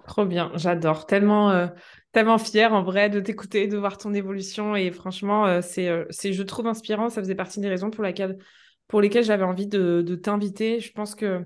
Trop 0.08 0.26
bien, 0.26 0.52
j'adore. 0.56 1.06
Tellement, 1.06 1.52
euh, 1.52 1.68
tellement 2.12 2.38
fière 2.38 2.74
en 2.74 2.84
vrai 2.84 3.10
de 3.10 3.20
t'écouter, 3.20 3.68
de 3.68 3.78
voir 3.78 3.98
ton 3.98 4.14
évolution. 4.14 4.76
Et 4.76 4.92
franchement, 4.92 5.46
euh, 5.46 5.62
c'est, 5.62 5.88
euh, 5.88 6.06
c'est, 6.10 6.34
je 6.34 6.44
trouve 6.44 6.68
inspirant. 6.68 7.10
Ça 7.10 7.22
faisait 7.22 7.36
partie 7.36 7.62
des 7.62 7.70
raisons 7.70 7.90
pour, 7.90 8.04
lesquelles 8.04 9.24
j'avais 9.24 9.44
envie 9.44 9.68
de, 9.68 10.02
de 10.02 10.16
t'inviter. 10.16 10.80
Je 10.80 10.92
pense 10.92 11.16
que 11.16 11.46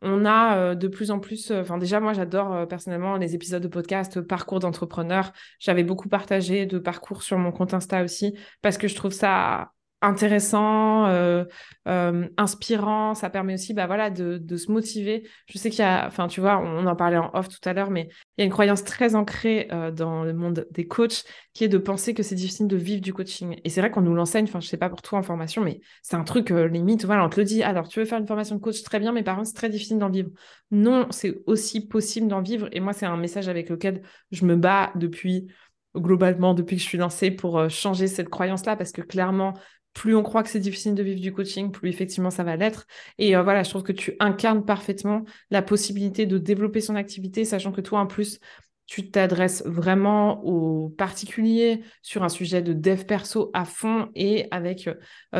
on 0.00 0.24
a 0.24 0.74
de 0.74 0.88
plus 0.88 1.10
en 1.10 1.18
plus, 1.18 1.50
enfin 1.50 1.76
déjà 1.76 1.98
moi 1.98 2.12
j'adore 2.12 2.66
personnellement 2.68 3.16
les 3.16 3.34
épisodes 3.34 3.62
de 3.62 3.68
podcast 3.68 4.20
parcours 4.20 4.60
d'entrepreneur. 4.60 5.32
J'avais 5.58 5.84
beaucoup 5.84 6.08
partagé 6.08 6.66
de 6.66 6.78
parcours 6.78 7.22
sur 7.22 7.36
mon 7.38 7.50
compte 7.52 7.74
Insta 7.74 8.02
aussi 8.02 8.36
parce 8.62 8.78
que 8.78 8.88
je 8.88 8.94
trouve 8.94 9.12
ça 9.12 9.72
intéressant, 10.00 11.06
euh, 11.06 11.44
euh, 11.88 12.28
inspirant. 12.36 13.14
Ça 13.14 13.30
permet 13.30 13.54
aussi 13.54 13.74
bah, 13.74 13.86
voilà, 13.86 14.10
de, 14.10 14.38
de 14.38 14.56
se 14.56 14.70
motiver. 14.70 15.28
Je 15.46 15.58
sais 15.58 15.70
qu'il 15.70 15.80
y 15.80 15.82
a, 15.82 16.06
enfin, 16.06 16.28
tu 16.28 16.40
vois, 16.40 16.58
on 16.58 16.86
en 16.86 16.96
parlait 16.96 17.16
en 17.16 17.30
off 17.34 17.48
tout 17.48 17.66
à 17.68 17.72
l'heure, 17.72 17.90
mais 17.90 18.08
il 18.36 18.40
y 18.40 18.42
a 18.42 18.44
une 18.44 18.52
croyance 18.52 18.84
très 18.84 19.14
ancrée 19.14 19.68
euh, 19.72 19.90
dans 19.90 20.24
le 20.24 20.32
monde 20.32 20.66
des 20.70 20.86
coachs 20.86 21.24
qui 21.52 21.64
est 21.64 21.68
de 21.68 21.78
penser 21.78 22.14
que 22.14 22.22
c'est 22.22 22.36
difficile 22.36 22.68
de 22.68 22.76
vivre 22.76 23.00
du 23.00 23.12
coaching. 23.12 23.56
Et 23.64 23.70
c'est 23.70 23.80
vrai 23.80 23.90
qu'on 23.90 24.02
nous 24.02 24.14
l'enseigne, 24.14 24.44
enfin, 24.44 24.60
je 24.60 24.68
sais 24.68 24.76
pas 24.76 24.88
pour 24.88 25.02
toi 25.02 25.18
en 25.18 25.22
formation, 25.22 25.62
mais 25.62 25.80
c'est 26.02 26.16
un 26.16 26.24
truc 26.24 26.50
limite, 26.50 27.04
voilà, 27.04 27.24
on 27.24 27.28
te 27.28 27.40
le 27.40 27.44
dit, 27.44 27.62
alors 27.62 27.88
tu 27.88 27.98
veux 27.98 28.04
faire 28.04 28.18
une 28.18 28.26
formation 28.26 28.54
de 28.54 28.60
coach, 28.60 28.82
très 28.82 29.00
bien, 29.00 29.12
mais 29.12 29.24
par 29.24 29.36
contre, 29.36 29.48
c'est 29.48 29.54
très 29.54 29.68
difficile 29.68 29.98
d'en 29.98 30.10
vivre. 30.10 30.30
Non, 30.70 31.08
c'est 31.10 31.42
aussi 31.46 31.88
possible 31.88 32.28
d'en 32.28 32.42
vivre. 32.42 32.68
Et 32.72 32.80
moi, 32.80 32.92
c'est 32.92 33.06
un 33.06 33.16
message 33.16 33.48
avec 33.48 33.68
lequel 33.70 34.02
je 34.30 34.44
me 34.44 34.54
bats 34.54 34.92
depuis 34.94 35.48
globalement 35.96 36.54
depuis 36.54 36.76
que 36.76 36.82
je 36.82 36.86
suis 36.86 36.98
lancée 36.98 37.30
pour 37.30 37.68
changer 37.70 38.06
cette 38.06 38.28
croyance-là 38.28 38.76
parce 38.76 38.92
que 38.92 39.00
clairement, 39.00 39.54
plus 39.94 40.14
on 40.14 40.22
croit 40.22 40.42
que 40.42 40.48
c'est 40.48 40.60
difficile 40.60 40.94
de 40.94 41.02
vivre 41.02 41.20
du 41.20 41.32
coaching, 41.32 41.70
plus 41.70 41.88
effectivement 41.88 42.30
ça 42.30 42.44
va 42.44 42.56
l'être. 42.56 42.86
Et 43.18 43.34
voilà, 43.36 43.62
je 43.62 43.70
trouve 43.70 43.82
que 43.82 43.92
tu 43.92 44.14
incarnes 44.20 44.64
parfaitement 44.64 45.24
la 45.50 45.62
possibilité 45.62 46.26
de 46.26 46.38
développer 46.38 46.80
son 46.80 46.94
activité, 46.94 47.44
sachant 47.44 47.72
que 47.72 47.80
toi, 47.80 48.00
en 48.00 48.06
plus, 48.06 48.38
tu 48.86 49.10
t'adresses 49.10 49.62
vraiment 49.66 50.42
aux 50.44 50.88
particuliers 50.88 51.82
sur 52.00 52.22
un 52.22 52.28
sujet 52.28 52.62
de 52.62 52.72
dev 52.72 53.04
perso 53.04 53.50
à 53.52 53.64
fond 53.64 54.08
et 54.14 54.46
avec 54.50 54.88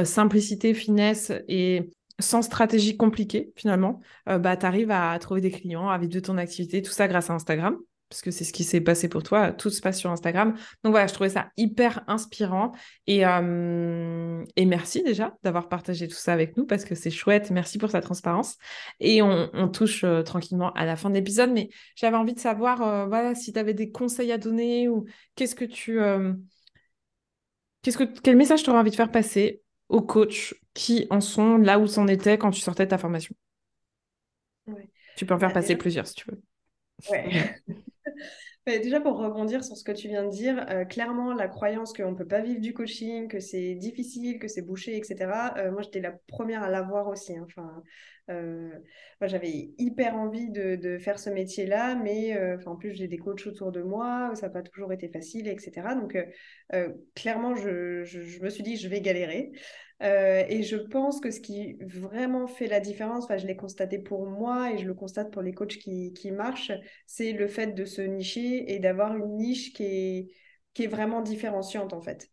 simplicité, 0.05 0.75
finesse 0.75 1.33
et 1.49 1.89
sans 2.19 2.43
stratégie 2.43 2.97
compliquée 2.97 3.53
finalement, 3.57 4.01
bah, 4.27 4.57
tu 4.57 4.67
arrives 4.67 4.91
à 4.91 5.19
trouver 5.19 5.41
des 5.41 5.51
clients, 5.51 5.97
vivre 5.99 6.13
de 6.13 6.21
ton 6.21 6.37
activité, 6.37 6.83
tout 6.83 6.93
ça 6.93 7.09
grâce 7.09 7.31
à 7.31 7.35
Instagram 7.35 7.79
parce 8.09 8.23
que 8.23 8.31
c'est 8.31 8.45
ce 8.45 8.53
qui 8.53 8.65
s'est 8.65 8.81
passé 8.81 9.09
pour 9.09 9.23
toi, 9.23 9.53
tout 9.53 9.71
se 9.71 9.81
passe 9.81 9.99
sur 9.99 10.11
Instagram. 10.11 10.55
Donc 10.83 10.93
voilà, 10.93 11.07
je 11.07 11.15
trouvais 11.15 11.29
ça 11.29 11.51
hyper 11.57 12.03
inspirant 12.07 12.73
et, 13.07 13.27
euh, 13.27 14.43
et 14.57 14.65
merci 14.65 15.03
déjà 15.03 15.37
d'avoir 15.43 15.69
partagé 15.69 16.09
tout 16.09 16.17
ça 16.17 16.33
avec 16.33 16.57
nous 16.57 16.65
parce 16.65 16.85
que 16.85 16.95
c'est 16.95 17.11
chouette. 17.11 17.51
Merci 17.51 17.79
pour 17.79 17.91
sa 17.91 18.01
transparence. 18.01 18.57
Et 19.01 19.21
on, 19.23 19.69
touche 19.69 20.05
euh, 20.05 20.23
tranquillement 20.23 20.73
à 20.73 20.87
la 20.87 20.97
fin 20.97 21.11
de 21.11 21.15
l'épisode, 21.15 21.51
mais 21.51 21.69
j'avais 21.95 22.17
envie 22.17 22.33
de 22.33 22.41
savoir 22.41 22.83
euh, 22.83 23.07
voilà, 23.07 23.35
si 23.35 23.53
tu 23.53 23.59
avais 23.59 23.75
des 23.75 23.91
conseils 23.91 24.33
à 24.33 24.39
donner 24.39 24.89
ou 24.89 25.05
qu'est-ce 25.35 25.55
que 25.55 25.67
tu... 25.67 25.99
qu'est-ce 27.83 27.99
que, 27.99 28.05
quel 28.05 28.37
message 28.37 28.63
tu 28.63 28.71
aurais 28.71 28.79
envie 28.79 28.91
de 28.91 28.97
faire 28.97 29.11
passer 29.11 29.63
aux 29.89 30.03
coachs 30.03 30.55
qui 30.73 31.07
en 31.11 31.21
sont 31.21 31.59
là 31.59 31.79
où 31.79 31.87
c'en 31.87 32.09
était 32.09 32.39
quand 32.39 32.51
tu 32.51 32.61
sortais 32.61 32.87
de 32.87 32.91
ta 32.91 32.99
formation? 32.99 33.35
Tu 35.17 35.27
peux 35.27 35.35
en 35.35 35.39
faire 35.39 35.49
bah, 35.49 35.55
passer 35.55 35.77
plusieurs 35.77 36.07
si 36.07 36.15
tu 36.15 36.31
veux. 36.31 36.41
Ouais. 37.11 37.61
déjà, 38.67 39.01
pour 39.01 39.17
rebondir 39.17 39.65
sur 39.65 39.77
ce 39.77 39.85
que 39.85 39.93
tu 39.93 40.09
viens 40.09 40.25
de 40.25 40.31
dire, 40.31 40.67
euh, 40.69 40.85
clairement, 40.85 41.33
la 41.33 41.49
croyance 41.49 41.93
qu'on 41.93 42.11
ne 42.13 42.17
peut 42.17 42.27
pas 42.27 42.41
vivre 42.41 42.61
du 42.61 42.75
coaching, 42.75 43.29
que 43.29 43.41
c'est 43.41 43.75
difficile, 43.75 44.39
que 44.39 44.49
c'est 44.49 44.63
bouché, 44.63 44.97
etc., 44.97 45.55
euh, 45.57 45.71
moi, 45.71 45.83
j'étais 45.83 46.01
la 46.01 46.13
première 46.27 46.63
à 46.63 46.69
l'avoir 46.69 47.09
aussi. 47.09 47.37
Hein. 47.37 47.47
Enfin, 47.47 47.83
euh, 48.31 48.71
j'avais 49.23 49.71
hyper 49.79 50.15
envie 50.17 50.51
de, 50.51 50.99
faire 50.99 51.19
ce 51.19 51.31
métier-là, 51.31 51.95
mais 51.95 52.39
en 52.67 52.77
plus, 52.77 52.93
j'ai 52.93 53.09
des 53.09 53.19
coachs 53.19 53.47
autour 53.47 53.73
de 53.73 53.83
moi, 53.83 54.33
ça 54.35 54.49
n'a 54.49 54.53
pas 54.53 54.63
toujours 54.63 54.93
été 54.93 55.09
facile, 55.09 55.49
etc. 55.49 55.95
Donc, 55.95 56.19
clairement, 57.15 57.55
je, 57.55 58.43
me 58.43 58.51
suis 58.51 58.63
dit, 58.63 58.77
je 58.77 58.89
vais 58.89 59.01
galérer. 59.01 59.53
Euh, 60.03 60.45
et 60.49 60.63
je 60.63 60.77
pense 60.77 61.21
que 61.21 61.31
ce 61.31 61.41
qui 61.41 61.77
vraiment 61.81 62.47
fait 62.47 62.69
la 62.69 62.81
différence, 62.81 63.25
enfin, 63.25 63.37
je 63.37 63.47
l'ai 63.47 63.57
constaté 63.57 63.99
pour 63.99 64.27
moi 64.27 64.73
et 64.73 64.79
je 64.79 64.87
le 64.87 64.95
constate 64.95 65.33
pour 65.33 65.43
les 65.43 65.53
coachs 65.53 65.79
qui, 65.79 66.13
qui 66.13 66.31
marchent, 66.31 66.73
c'est 67.07 67.33
le 67.33 67.49
fait 67.49 67.69
de 67.75 67.85
se 67.85 68.03
nicher 68.03 68.73
et 68.73 68.79
d'avoir 68.79 69.17
une 69.17 69.37
niche 69.37 69.73
qui 69.73 69.85
est, 69.85 70.29
qui 70.75 70.85
est 70.85 70.89
vraiment 70.89 71.21
différenciante 71.21 71.93
en 71.93 72.01
fait. 72.01 72.31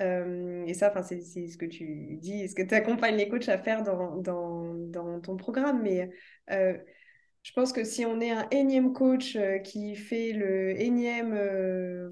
Euh, 0.00 0.64
et 0.66 0.74
ça, 0.74 0.92
c'est 1.02 1.20
ce 1.20 1.58
que 1.58 1.66
tu 1.66 2.18
dis, 2.18 2.48
ce 2.48 2.54
que 2.54 2.62
tu 2.62 2.74
accompagnes 2.74 3.16
les 3.16 3.28
coachs 3.28 3.48
à 3.48 3.58
faire 3.58 3.82
dans, 3.82 4.16
dans, 4.16 5.20
ton 5.20 5.36
programme. 5.36 5.82
Mais 5.82 6.08
euh, 6.52 6.78
je 7.42 7.52
pense 7.52 7.72
que 7.72 7.82
si 7.82 8.06
on 8.06 8.20
est 8.20 8.30
un 8.30 8.46
énième 8.52 8.92
coach 8.92 9.36
qui 9.64 9.96
fait 9.96 10.32
le 10.32 10.80
énième, 10.80 11.32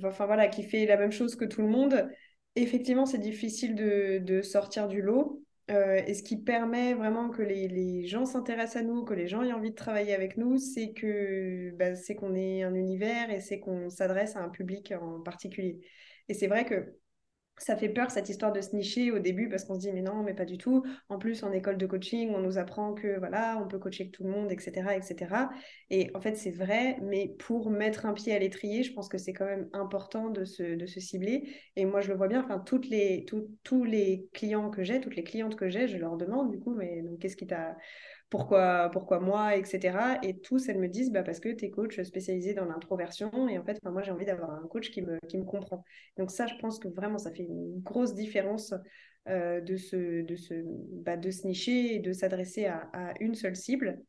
enfin 0.04 0.26
voilà, 0.26 0.48
qui 0.48 0.64
fait 0.64 0.84
la 0.84 0.96
même 0.96 1.12
chose 1.12 1.36
que 1.36 1.44
tout 1.44 1.62
le 1.62 1.68
monde, 1.68 2.08
effectivement, 2.56 3.06
c'est 3.06 3.18
difficile 3.18 3.74
de, 3.74 4.42
sortir 4.42 4.88
du 4.88 5.02
lot. 5.02 5.42
Euh, 5.68 6.00
et 6.06 6.14
ce 6.14 6.22
qui 6.22 6.36
permet 6.36 6.94
vraiment 6.94 7.28
que 7.28 7.42
les, 7.42 8.06
gens 8.06 8.24
s'intéressent 8.24 8.76
à 8.76 8.82
nous, 8.82 9.04
que 9.04 9.14
les 9.14 9.26
gens 9.26 9.42
aient 9.42 9.52
envie 9.52 9.70
de 9.70 9.74
travailler 9.74 10.14
avec 10.14 10.36
nous, 10.36 10.58
c'est 10.58 10.92
que 10.92 11.72
bah, 11.76 11.96
c'est 11.96 12.14
qu'on 12.14 12.34
est 12.34 12.62
un 12.62 12.74
univers 12.74 13.30
et 13.30 13.40
c'est 13.40 13.58
qu'on 13.58 13.90
s'adresse 13.90 14.36
à 14.36 14.42
un 14.42 14.48
public 14.48 14.92
en 15.00 15.20
particulier. 15.20 15.80
Et 16.28 16.34
c'est 16.34 16.46
vrai 16.46 16.64
que 16.64 16.96
ça 17.58 17.76
fait 17.76 17.88
peur 17.88 18.10
cette 18.10 18.28
histoire 18.28 18.52
de 18.52 18.60
se 18.60 18.74
nicher 18.74 19.10
au 19.10 19.18
début 19.18 19.48
parce 19.48 19.64
qu'on 19.64 19.74
se 19.74 19.80
dit 19.80 19.92
mais 19.92 20.02
non 20.02 20.22
mais 20.22 20.34
pas 20.34 20.44
du 20.44 20.58
tout. 20.58 20.84
En 21.08 21.18
plus 21.18 21.42
en 21.42 21.52
école 21.52 21.78
de 21.78 21.86
coaching 21.86 22.30
on 22.34 22.40
nous 22.40 22.58
apprend 22.58 22.94
que 22.94 23.18
voilà 23.18 23.58
on 23.62 23.68
peut 23.68 23.78
coacher 23.78 24.10
tout 24.10 24.24
le 24.24 24.30
monde 24.30 24.52
etc 24.52 24.90
etc 24.96 25.34
et 25.90 26.10
en 26.14 26.20
fait 26.20 26.36
c'est 26.36 26.50
vrai 26.50 26.98
mais 27.02 27.34
pour 27.38 27.70
mettre 27.70 28.06
un 28.06 28.12
pied 28.12 28.34
à 28.34 28.38
l'étrier 28.38 28.82
je 28.82 28.92
pense 28.92 29.08
que 29.08 29.18
c'est 29.18 29.32
quand 29.32 29.46
même 29.46 29.68
important 29.72 30.28
de 30.30 30.44
se, 30.44 30.86
cibler. 30.98 31.48
Et 31.76 31.84
moi 31.84 32.00
je 32.00 32.08
le 32.08 32.16
vois 32.16 32.28
bien 32.28 32.42
enfin 32.42 32.58
toutes 32.58 32.88
les 32.88 33.26
tous 33.64 33.84
les 33.84 34.28
clients 34.32 34.70
que 34.70 34.84
j'ai 34.84 35.00
toutes 35.00 35.16
les 35.16 35.24
clientes 35.24 35.56
que 35.56 35.68
j'ai 35.68 35.88
je 35.88 35.96
leur 35.96 36.16
demande 36.16 36.50
du 36.50 36.58
coup 36.58 36.74
mais 36.74 37.02
qu'est-ce 37.20 37.36
qui 37.36 37.46
t'a 37.46 37.76
pourquoi, 38.28 38.90
pourquoi 38.92 39.20
moi, 39.20 39.56
etc. 39.56 40.18
Et 40.22 40.38
tous, 40.38 40.68
elles 40.68 40.78
me 40.78 40.88
disent, 40.88 41.12
bah, 41.12 41.22
parce 41.22 41.40
que 41.40 41.48
tu 41.50 41.64
es 41.64 41.70
coach 41.70 42.00
spécialisé 42.02 42.54
dans 42.54 42.64
l'introversion. 42.64 43.48
Et 43.48 43.58
en 43.58 43.64
fait, 43.64 43.78
moi, 43.84 44.02
j'ai 44.02 44.10
envie 44.10 44.24
d'avoir 44.24 44.50
un 44.50 44.66
coach 44.66 44.90
qui 44.90 45.02
me, 45.02 45.18
qui 45.28 45.38
me 45.38 45.44
comprend. 45.44 45.84
Donc 46.16 46.30
ça, 46.30 46.46
je 46.46 46.54
pense 46.60 46.78
que 46.78 46.88
vraiment, 46.88 47.18
ça 47.18 47.30
fait 47.30 47.44
une 47.44 47.80
grosse 47.80 48.14
différence 48.14 48.74
euh, 49.28 49.60
de, 49.60 49.76
se, 49.76 50.22
de, 50.22 50.36
se, 50.36 50.54
bah, 51.04 51.16
de 51.16 51.30
se 51.30 51.46
nicher 51.46 51.94
et 51.94 51.98
de 52.00 52.12
s'adresser 52.12 52.66
à, 52.66 52.88
à, 52.92 53.14
une 53.20 53.34
seule 53.34 53.56
cible. 53.56 54.00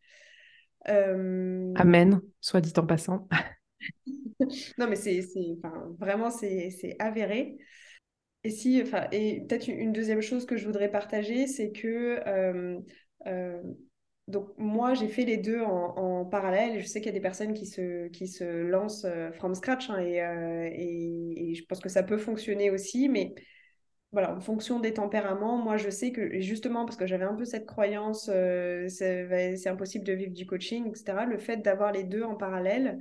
Euh, 0.90 1.74
Amen, 1.76 2.22
soit 2.42 2.62
dit 2.62 2.74
en 2.78 2.86
passant. 2.86 3.28
non, 4.78 4.88
mais 4.88 4.96
c'est 4.96 5.22
vraiment, 6.00 6.32
c'est 6.32 6.96
avéré. 7.00 7.58
Et 8.44 8.50
si, 8.50 8.82
enfin, 8.82 9.08
et 9.12 9.42
peut-être 9.42 9.68
une 9.68 9.92
deuxième 9.92 10.22
chose 10.22 10.46
que 10.46 10.56
je 10.56 10.66
voudrais 10.66 10.90
partager, 10.90 11.48
c'est 11.48 11.72
que 11.72 12.22
euh, 12.28 12.80
donc 14.28 14.50
moi, 14.58 14.94
j'ai 14.94 15.08
fait 15.08 15.24
les 15.24 15.38
deux 15.38 15.62
en, 15.62 16.26
parallèle 16.26 16.76
et 16.76 16.82
je 16.82 16.88
sais 16.88 17.00
qu'il 17.00 17.08
y 17.08 17.10
a 17.10 17.14
des 17.14 17.22
personnes 17.22 17.54
qui 17.54 17.66
se, 17.66 18.08
qui 18.10 18.28
se 18.28 18.44
lancent 18.44 19.06
euh, 19.06 19.32
from 19.32 19.56
scratch 19.56 19.90
hein, 19.90 20.00
euh, 20.00 20.70
et, 20.70 21.52
et, 21.52 21.56
je 21.56 21.64
pense 21.64 21.80
que 21.80 21.88
ça 21.88 22.04
peut 22.04 22.18
fonctionner 22.18 22.70
aussi, 22.70 23.08
mais 23.08 23.34
voilà, 24.12 24.36
en 24.36 24.42
fonction 24.42 24.82
des 24.82 24.94
tempéraments, 24.94 25.58
moi 25.58 25.78
je 25.78 25.90
sais 25.90 26.12
que 26.12 26.42
justement 26.42 26.86
parce 26.86 26.98
que 26.98 27.08
j'avais 27.08 27.24
un 27.24 27.36
peu 27.36 27.46
cette 27.46 27.66
croyance, 27.66 28.30
euh, 28.34 28.90
c'est 28.90 29.68
impossible 29.68 30.06
de 30.06 30.14
vivre 30.14 30.34
du 30.34 30.46
coaching, 30.46 30.88
etc., 30.90 31.26
le 31.26 31.38
fait 31.38 31.58
d'avoir 31.58 31.94
les 31.94 32.04
deux 32.04 32.24
en 32.24 32.36
parallèle, 32.36 33.00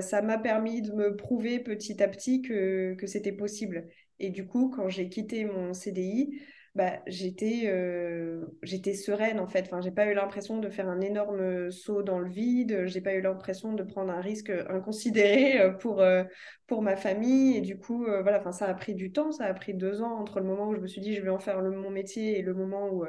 ça 0.00 0.20
m'a 0.20 0.36
permis 0.38 0.82
de 0.82 0.90
me 0.92 1.14
prouver 1.14 1.60
petit 1.60 2.02
à 2.02 2.08
petit 2.08 2.42
que, 2.42 2.94
que 2.94 3.06
c'était 3.06 3.30
possible. 3.30 3.86
Et 4.18 4.30
du 4.30 4.44
coup, 4.44 4.68
quand 4.68 4.88
j'ai 4.88 5.08
quitté 5.08 5.44
mon 5.44 5.72
CDI, 5.74 6.40
bah, 6.76 7.00
j'étais 7.06 7.62
euh, 7.68 8.44
j'étais 8.62 8.92
sereine 8.92 9.40
en 9.40 9.46
fait. 9.46 9.62
Enfin, 9.62 9.80
j'ai 9.80 9.90
pas 9.90 10.06
eu 10.06 10.14
l'impression 10.14 10.58
de 10.58 10.68
faire 10.68 10.90
un 10.90 11.00
énorme 11.00 11.70
saut 11.70 12.02
dans 12.02 12.18
le 12.18 12.28
vide. 12.28 12.84
J'ai 12.84 13.00
pas 13.00 13.14
eu 13.14 13.22
l'impression 13.22 13.72
de 13.72 13.82
prendre 13.82 14.12
un 14.12 14.20
risque 14.20 14.50
inconsidéré 14.68 15.58
euh, 15.58 15.70
pour, 15.70 16.02
euh, 16.02 16.22
pour 16.66 16.82
ma 16.82 16.94
famille. 16.94 17.56
Et 17.56 17.62
du 17.62 17.78
coup, 17.78 18.04
voilà, 18.04 18.40
enfin, 18.40 18.52
ça 18.52 18.66
a 18.66 18.74
pris 18.74 18.94
du 18.94 19.10
temps. 19.10 19.32
Ça 19.32 19.46
a 19.46 19.54
pris 19.54 19.72
deux 19.72 20.02
ans 20.02 20.20
entre 20.20 20.38
le 20.38 20.44
moment 20.44 20.68
où 20.68 20.74
je 20.74 20.80
me 20.80 20.86
suis 20.86 21.00
dit 21.00 21.14
je 21.14 21.22
vais 21.22 21.30
en 21.30 21.38
faire 21.38 21.62
le, 21.62 21.70
mon 21.70 21.88
métier 21.88 22.38
et 22.38 22.42
le 22.42 22.52
moment 22.52 22.90
où, 22.90 23.06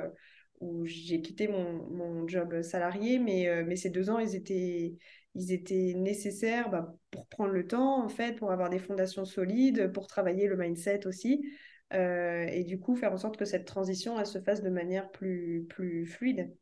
où 0.62 0.86
j'ai 0.86 1.22
quitté 1.22 1.50
mon, 1.50 1.90
mon, 1.90 2.26
job 2.26 2.62
salarié. 2.62 3.20
Mais, 3.20 3.64
mais 3.66 3.76
ces 3.76 3.90
deux 3.90 4.10
ans, 4.10 4.20
ils 4.20 4.34
étaient, 4.34 4.96
ils 5.36 5.52
étaient 5.52 5.94
nécessaires 5.94 6.70
bah, 6.70 6.96
pour 7.12 7.28
prendre 7.28 7.52
le 7.52 7.68
temps 7.68 8.02
en 8.02 8.08
fait, 8.08 8.38
pour 8.38 8.50
avoir 8.52 8.70
des 8.70 8.80
fondations 8.80 9.26
solides, 9.26 9.92
pour 9.92 10.08
travailler 10.08 10.48
le 10.48 10.56
mindset 10.56 11.06
aussi. 11.06 11.42
Euh, 11.93 12.45
et 12.50 12.65
du 12.65 12.80
coup 12.80 12.95
faire 12.95 13.13
en 13.13 13.17
sorte 13.17 13.38
que 13.38 13.45
cette 13.45 13.65
transition 13.65 14.23
se 14.26 14.39
fasse 14.39 14.62
de 14.62 14.69
manière 14.69 15.10
plus, 15.10 15.65
plus 15.69 16.06
fluide. 16.06 16.54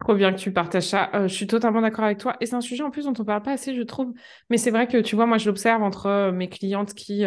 Trop 0.00 0.14
bien 0.14 0.32
que 0.32 0.38
tu 0.38 0.52
partages 0.52 0.88
ça. 0.88 1.10
Euh, 1.14 1.28
je 1.28 1.34
suis 1.34 1.46
totalement 1.46 1.80
d'accord 1.80 2.04
avec 2.04 2.18
toi. 2.18 2.36
Et 2.40 2.46
c'est 2.46 2.54
un 2.54 2.60
sujet 2.60 2.82
en 2.82 2.90
plus 2.90 3.04
dont 3.04 3.12
on 3.16 3.22
ne 3.22 3.26
parle 3.26 3.42
pas 3.42 3.52
assez, 3.52 3.74
je 3.74 3.82
trouve. 3.82 4.12
Mais 4.50 4.56
c'est 4.56 4.70
vrai 4.70 4.88
que 4.88 4.98
tu 4.98 5.16
vois, 5.16 5.26
moi, 5.26 5.38
je 5.38 5.46
l'observe 5.46 5.82
entre 5.82 6.06
euh, 6.06 6.32
mes 6.32 6.48
clientes 6.48 6.94
qui 6.94 7.24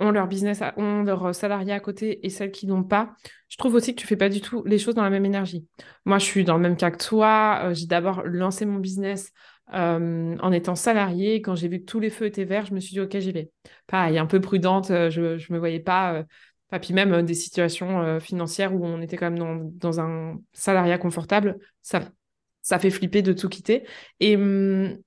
ont 0.00 0.10
leur 0.12 0.28
business, 0.28 0.62
ont 0.76 1.02
leur 1.02 1.34
salarié 1.34 1.72
à 1.72 1.80
côté 1.80 2.24
et 2.24 2.30
celles 2.30 2.52
qui 2.52 2.66
n'ont 2.66 2.84
pas. 2.84 3.14
Je 3.48 3.56
trouve 3.56 3.74
aussi 3.74 3.94
que 3.94 4.00
tu 4.00 4.06
fais 4.06 4.16
pas 4.16 4.28
du 4.28 4.40
tout 4.40 4.62
les 4.64 4.78
choses 4.78 4.94
dans 4.94 5.02
la 5.02 5.10
même 5.10 5.24
énergie. 5.24 5.66
Moi, 6.04 6.18
je 6.18 6.24
suis 6.24 6.44
dans 6.44 6.54
le 6.54 6.62
même 6.62 6.76
cas 6.76 6.90
que 6.90 7.04
toi. 7.04 7.72
j'ai 7.72 7.86
d'abord 7.86 8.22
lancé 8.24 8.64
mon 8.64 8.78
business 8.78 9.32
en 9.72 10.52
étant 10.52 10.76
salarié. 10.76 11.42
Quand 11.42 11.56
j'ai 11.56 11.66
vu 11.66 11.80
que 11.80 11.84
tous 11.84 11.98
les 11.98 12.10
feux 12.10 12.26
étaient 12.26 12.44
verts, 12.44 12.66
je 12.66 12.74
me 12.74 12.80
suis 12.80 12.92
dit, 12.92 13.00
OK, 13.00 13.18
j'y 13.18 13.32
vais. 13.32 13.50
Pareil, 13.88 14.18
un 14.18 14.26
peu 14.26 14.40
prudente. 14.40 14.86
je 14.88 15.20
ne 15.20 15.52
me 15.52 15.58
voyais 15.58 15.80
pas 15.80 16.24
et 16.72 16.78
puis 16.78 16.92
même 16.92 17.12
euh, 17.12 17.22
des 17.22 17.34
situations 17.34 18.02
euh, 18.02 18.20
financières 18.20 18.74
où 18.74 18.84
on 18.84 19.00
était 19.00 19.16
quand 19.16 19.30
même 19.30 19.38
dans, 19.38 19.56
dans, 19.56 20.00
un 20.00 20.38
salariat 20.52 20.98
confortable, 20.98 21.58
ça, 21.82 22.10
ça 22.62 22.78
fait 22.78 22.90
flipper 22.90 23.22
de 23.22 23.32
tout 23.32 23.48
quitter. 23.48 23.84
Et, 24.20 24.36
hum, 24.36 24.98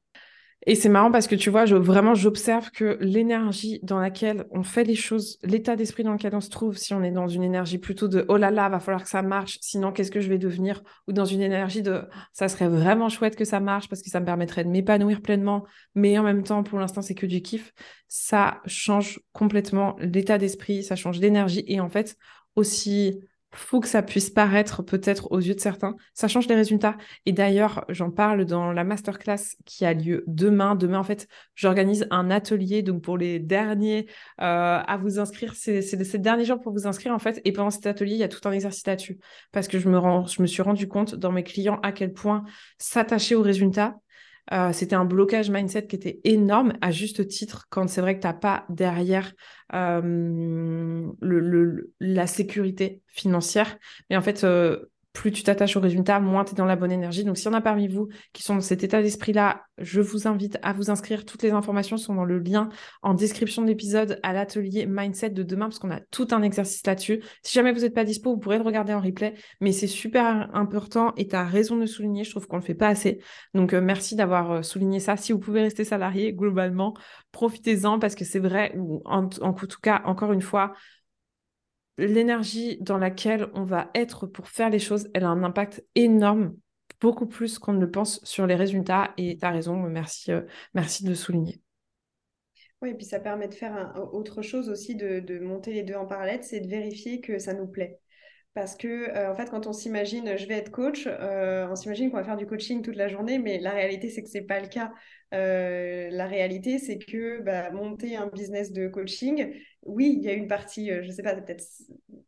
et 0.68 0.76
c'est 0.76 0.90
marrant 0.90 1.12
parce 1.12 1.26
que 1.26 1.34
tu 1.34 1.50
vois, 1.50 1.66
vraiment, 1.66 2.14
j'observe 2.14 2.70
que 2.70 2.98
l'énergie 3.02 3.80
dans 3.82 4.00
laquelle 4.00 4.46
on 4.52 4.62
fait 4.62 4.84
les 4.84 4.96
choses, 4.96 5.40
l'état 5.42 5.76
d'esprit 5.76 6.04
dans 6.04 6.14
lequel 6.14 6.36
on 6.36 6.42
se 6.42 6.52
trouve, 6.52 6.78
si 6.78 6.94
on 6.94 7.02
est 7.02 7.12
dans 7.12 7.28
une 7.28 7.42
énergie 7.42 7.80
plutôt 7.80 8.08
de 8.08 8.26
oh 8.28 8.38
là 8.38 8.52
là, 8.52 8.70
va 8.70 8.80
falloir 8.80 9.04
que 9.04 9.10
ça 9.10 9.24
marche, 9.24 9.58
sinon 9.62 9.92
qu'est-ce 9.92 10.12
que 10.12 10.22
je 10.22 10.30
vais 10.30 10.38
devenir, 10.38 10.84
ou 11.08 11.14
dans 11.14 11.26
une 11.26 11.42
énergie 11.42 11.82
de 11.82 12.04
ça 12.32 12.48
serait 12.48 12.68
vraiment 12.68 13.10
chouette 13.10 13.36
que 13.36 13.46
ça 13.46 13.60
marche 13.60 13.90
parce 13.90 14.04
que 14.04 14.12
ça 14.12 14.20
me 14.20 14.26
permettrait 14.26 14.64
de 14.64 14.70
m'épanouir 14.70 15.22
pleinement, 15.22 15.66
mais 15.96 16.20
en 16.20 16.24
même 16.24 16.44
temps, 16.44 16.62
pour 16.62 16.80
l'instant, 16.80 17.02
c'est 17.02 17.16
que 17.16 17.26
du 17.26 17.42
kiff, 17.42 17.74
ça 18.08 18.62
change 18.68 19.20
complètement 19.34 19.96
l'état 20.00 20.38
d'esprit, 20.38 20.84
ça 20.84 20.96
change 20.96 21.20
l'énergie 21.20 21.64
et 21.68 21.80
en 21.80 21.90
fait, 21.90 22.18
aussi 22.56 23.20
fou 23.54 23.80
que 23.80 23.88
ça 23.88 24.02
puisse 24.02 24.30
paraître 24.30 24.82
peut-être 24.82 25.32
aux 25.32 25.40
yeux 25.40 25.56
de 25.56 25.60
certains, 25.60 25.96
ça 26.14 26.28
change 26.28 26.48
les 26.48 26.56
résultats. 26.56 26.98
Et 27.26 27.34
d'ailleurs, 27.34 27.86
j'en 27.90 28.12
parle 28.12 28.46
dans 28.46 28.72
la 28.72 28.84
masterclass 28.84 29.58
qui 29.66 29.86
a 29.86 29.94
lieu 29.94 30.24
demain. 30.28 30.76
Demain, 30.76 31.00
en 31.00 31.04
fait, 31.04 31.28
j'organise 31.56 32.08
un 32.12 32.32
atelier 32.32 32.82
donc 32.82 33.02
pour 33.02 33.18
les 33.18 33.40
derniers 33.40 34.08
euh, 34.42 34.80
à 34.86 34.98
vous 34.98 35.20
inscrire. 35.20 35.54
C'est 35.56 35.82
ces 35.82 36.18
derniers 36.18 36.46
jours 36.46 36.60
pour 36.60 36.72
vous 36.72 36.88
inscrire 36.88 37.14
en 37.14 37.20
fait. 37.20 37.42
Et 37.46 37.52
pendant 37.52 37.72
cet 37.72 37.86
atelier, 37.86 38.14
il 38.14 38.20
y 38.20 38.24
a 38.24 38.30
tout 38.30 38.48
un 38.48 38.52
exercice 38.52 38.86
là-dessus 38.88 39.20
parce 39.52 39.68
que 39.68 39.80
je 39.80 39.90
me, 39.90 39.98
rends, 39.98 40.26
je 40.26 40.42
me 40.42 40.48
suis 40.48 40.62
rendu 40.62 40.88
compte 40.88 41.16
dans 41.16 41.32
mes 41.32 41.44
clients 41.44 41.80
à 41.84 41.92
quel 41.92 42.14
point 42.14 42.44
s'attacher 42.78 43.36
aux 43.36 43.42
résultats, 43.42 43.98
euh, 44.52 44.74
c'était 44.74 44.96
un 44.96 45.06
blocage 45.06 45.50
mindset 45.50 45.88
qui 45.88 45.96
était 45.96 46.20
énorme 46.24 46.74
à 46.82 46.92
juste 46.92 47.28
titre 47.28 47.68
quand 47.70 47.88
c'est 47.88 48.02
vrai 48.02 48.16
que 48.16 48.22
tu 48.22 48.28
n'as 48.28 48.34
pas 48.34 48.66
derrière 48.70 49.34
euh, 49.74 51.08
le, 51.22 51.94
la 52.00 52.28
sécurité 52.28 53.02
financière. 53.08 53.78
Mais 54.10 54.18
en 54.18 54.22
fait, 54.22 54.44
euh, 54.44 54.92
plus 55.14 55.32
tu 55.32 55.44
t'attaches 55.44 55.76
au 55.76 55.82
résultat, 55.82 56.20
moins 56.20 56.46
tu 56.46 56.54
es 56.54 56.56
dans 56.56 56.66
la 56.66 56.76
bonne 56.76 56.92
énergie. 56.92 57.24
Donc, 57.24 57.38
s'il 57.38 57.48
y 57.48 57.50
en 57.50 57.54
a 57.54 57.62
parmi 57.62 57.88
vous 57.88 58.08
qui 58.34 58.44
sont 58.44 58.56
dans 58.56 58.62
cet 58.62 58.84
état 58.84 59.02
d'esprit-là, 59.02 59.64
je 59.78 60.00
vous 60.00 60.28
invite 60.28 60.58
à 60.62 60.74
vous 60.74 60.90
inscrire. 60.90 61.26
Toutes 61.26 61.44
les 61.44 61.52
informations 61.52 61.98
sont 61.98 62.16
dans 62.16 62.24
le 62.24 62.40
lien 62.40 62.70
en 63.02 63.14
description 63.14 63.62
de 63.62 63.68
l'épisode 63.68 64.20
à 64.24 64.32
l'atelier 64.32 64.86
Mindset 64.86 65.32
de 65.32 65.44
demain, 65.44 65.66
parce 65.66 65.80
qu'on 65.80 65.92
a 65.92 66.00
tout 66.12 66.28
un 66.32 66.42
exercice 66.42 66.86
là-dessus. 66.86 67.22
Si 67.44 67.54
jamais 67.54 67.74
vous 67.74 67.82
n'êtes 67.82 67.94
pas 67.94 68.06
dispo, 68.06 68.32
vous 68.32 68.40
pourrez 68.40 68.58
le 68.58 68.64
regarder 68.64 68.94
en 68.94 69.02
replay, 69.02 69.34
mais 69.60 69.72
c'est 69.72 69.88
super 69.88 70.50
important 70.54 71.14
et 71.18 71.28
tu 71.28 71.36
as 71.36 71.44
raison 71.44 71.76
de 71.76 71.86
souligner. 71.86 72.24
Je 72.24 72.32
trouve 72.32 72.48
qu'on 72.48 72.58
ne 72.58 72.62
le 72.62 72.68
fait 72.68 72.74
pas 72.76 72.88
assez. 72.88 73.20
Donc, 73.54 73.74
euh, 73.74 73.82
merci 73.82 74.16
d'avoir 74.16 74.52
euh, 74.52 74.62
souligné 74.62 75.00
ça. 75.00 75.18
Si 75.18 75.34
vous 75.34 75.40
pouvez 75.40 75.62
rester 75.62 75.84
salarié, 75.84 76.34
globalement, 76.34 76.96
profitez-en 77.32 78.00
parce 78.00 78.16
que 78.16 78.24
c'est 78.24 78.40
vrai, 78.40 78.74
ou 78.78 79.02
en 79.06 79.28
tout 79.28 79.80
cas, 79.82 80.02
encore 80.06 80.32
une 80.32 80.42
fois, 80.42 80.74
l'énergie 81.98 82.78
dans 82.82 82.98
laquelle 82.98 83.50
on 83.54 83.64
va 83.64 83.90
être 83.96 84.28
pour 84.28 84.48
faire 84.48 84.70
les 84.70 84.80
choses, 84.80 85.10
elle 85.14 85.24
a 85.24 85.30
un 85.30 85.44
impact 85.44 85.84
énorme, 85.96 86.56
beaucoup 87.00 87.28
plus 87.28 87.60
qu'on 87.60 87.74
ne 87.74 87.80
le 87.80 87.92
pense 87.92 88.24
sur 88.24 88.48
les 88.48 88.56
résultats. 88.56 89.14
Et 89.18 89.38
tu 89.38 89.46
as 89.46 89.52
raison, 89.52 89.76
merci, 89.78 90.32
euh, 90.32 90.42
merci 90.74 91.04
de 91.04 91.14
souligner. 91.14 91.62
Oui, 92.82 92.90
et 92.90 92.94
puis 92.96 93.06
ça 93.06 93.20
permet 93.20 93.48
de 93.48 93.54
faire 93.54 93.94
autre 94.12 94.42
chose 94.42 94.68
aussi, 94.70 94.96
de, 94.96 95.20
de, 95.20 95.40
monter 95.40 95.72
les 95.72 95.84
deux 95.84 95.94
en 95.94 96.08
parallèle, 96.08 96.44
c'est 96.44 96.62
de 96.62 96.68
vérifier 96.68 97.22
que 97.22 97.38
ça 97.38 97.54
nous 97.54 97.68
plaît. 97.68 98.00
Parce 98.54 98.76
que, 98.76 98.88
euh, 98.88 99.32
en 99.32 99.36
fait, 99.36 99.50
quand 99.50 99.68
on 99.68 99.74
s'imagine, 99.74 100.36
je 100.36 100.46
vais 100.46 100.56
être 100.56 100.72
coach, 100.72 101.08
euh, 101.08 101.68
on 101.70 101.76
s'imagine 101.76 102.10
qu'on 102.10 102.18
va 102.18 102.24
faire 102.24 102.38
du 102.38 102.48
coaching 102.48 102.82
toute 102.82 102.96
la 102.96 103.08
journée, 103.08 103.38
mais 103.38 103.60
la 103.60 103.72
réalité, 103.72 104.10
c'est 104.10 104.24
que 104.24 104.30
ce 104.30 104.40
n'est 104.40 104.46
pas 104.46 104.60
le 104.60 104.68
cas. 104.68 104.92
La 105.32 106.28
réalité, 106.28 106.80
c'est 106.80 106.98
que 106.98 107.42
bah, 107.42 107.72
monter 107.72 108.16
un 108.16 108.28
business 108.28 108.72
de 108.72 108.88
coaching, 108.88 109.54
oui, 109.84 110.14
il 110.16 110.24
y 110.24 110.30
a 110.30 110.34
une 110.34 110.48
partie, 110.48 110.92
euh, 110.92 111.02
je 111.02 111.08
ne 111.08 111.12
sais 111.12 111.24
pas, 111.24 111.34
peut-être 111.36 111.64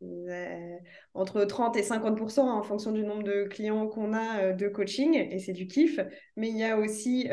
euh, 0.01 0.75
entre 1.13 1.45
30 1.45 1.77
et 1.77 1.83
50% 1.83 2.39
en 2.41 2.63
fonction 2.63 2.91
du 2.91 3.03
nombre 3.03 3.23
de 3.23 3.43
clients 3.43 3.87
qu'on 3.87 4.13
a 4.13 4.39
euh, 4.39 4.53
de 4.53 4.67
coaching, 4.67 5.13
et 5.13 5.37
c'est 5.37 5.53
du 5.53 5.67
kiff. 5.67 5.99
Mais 6.35 6.49
il 6.49 6.57
y 6.57 6.63
a 6.63 6.77
aussi 6.77 7.27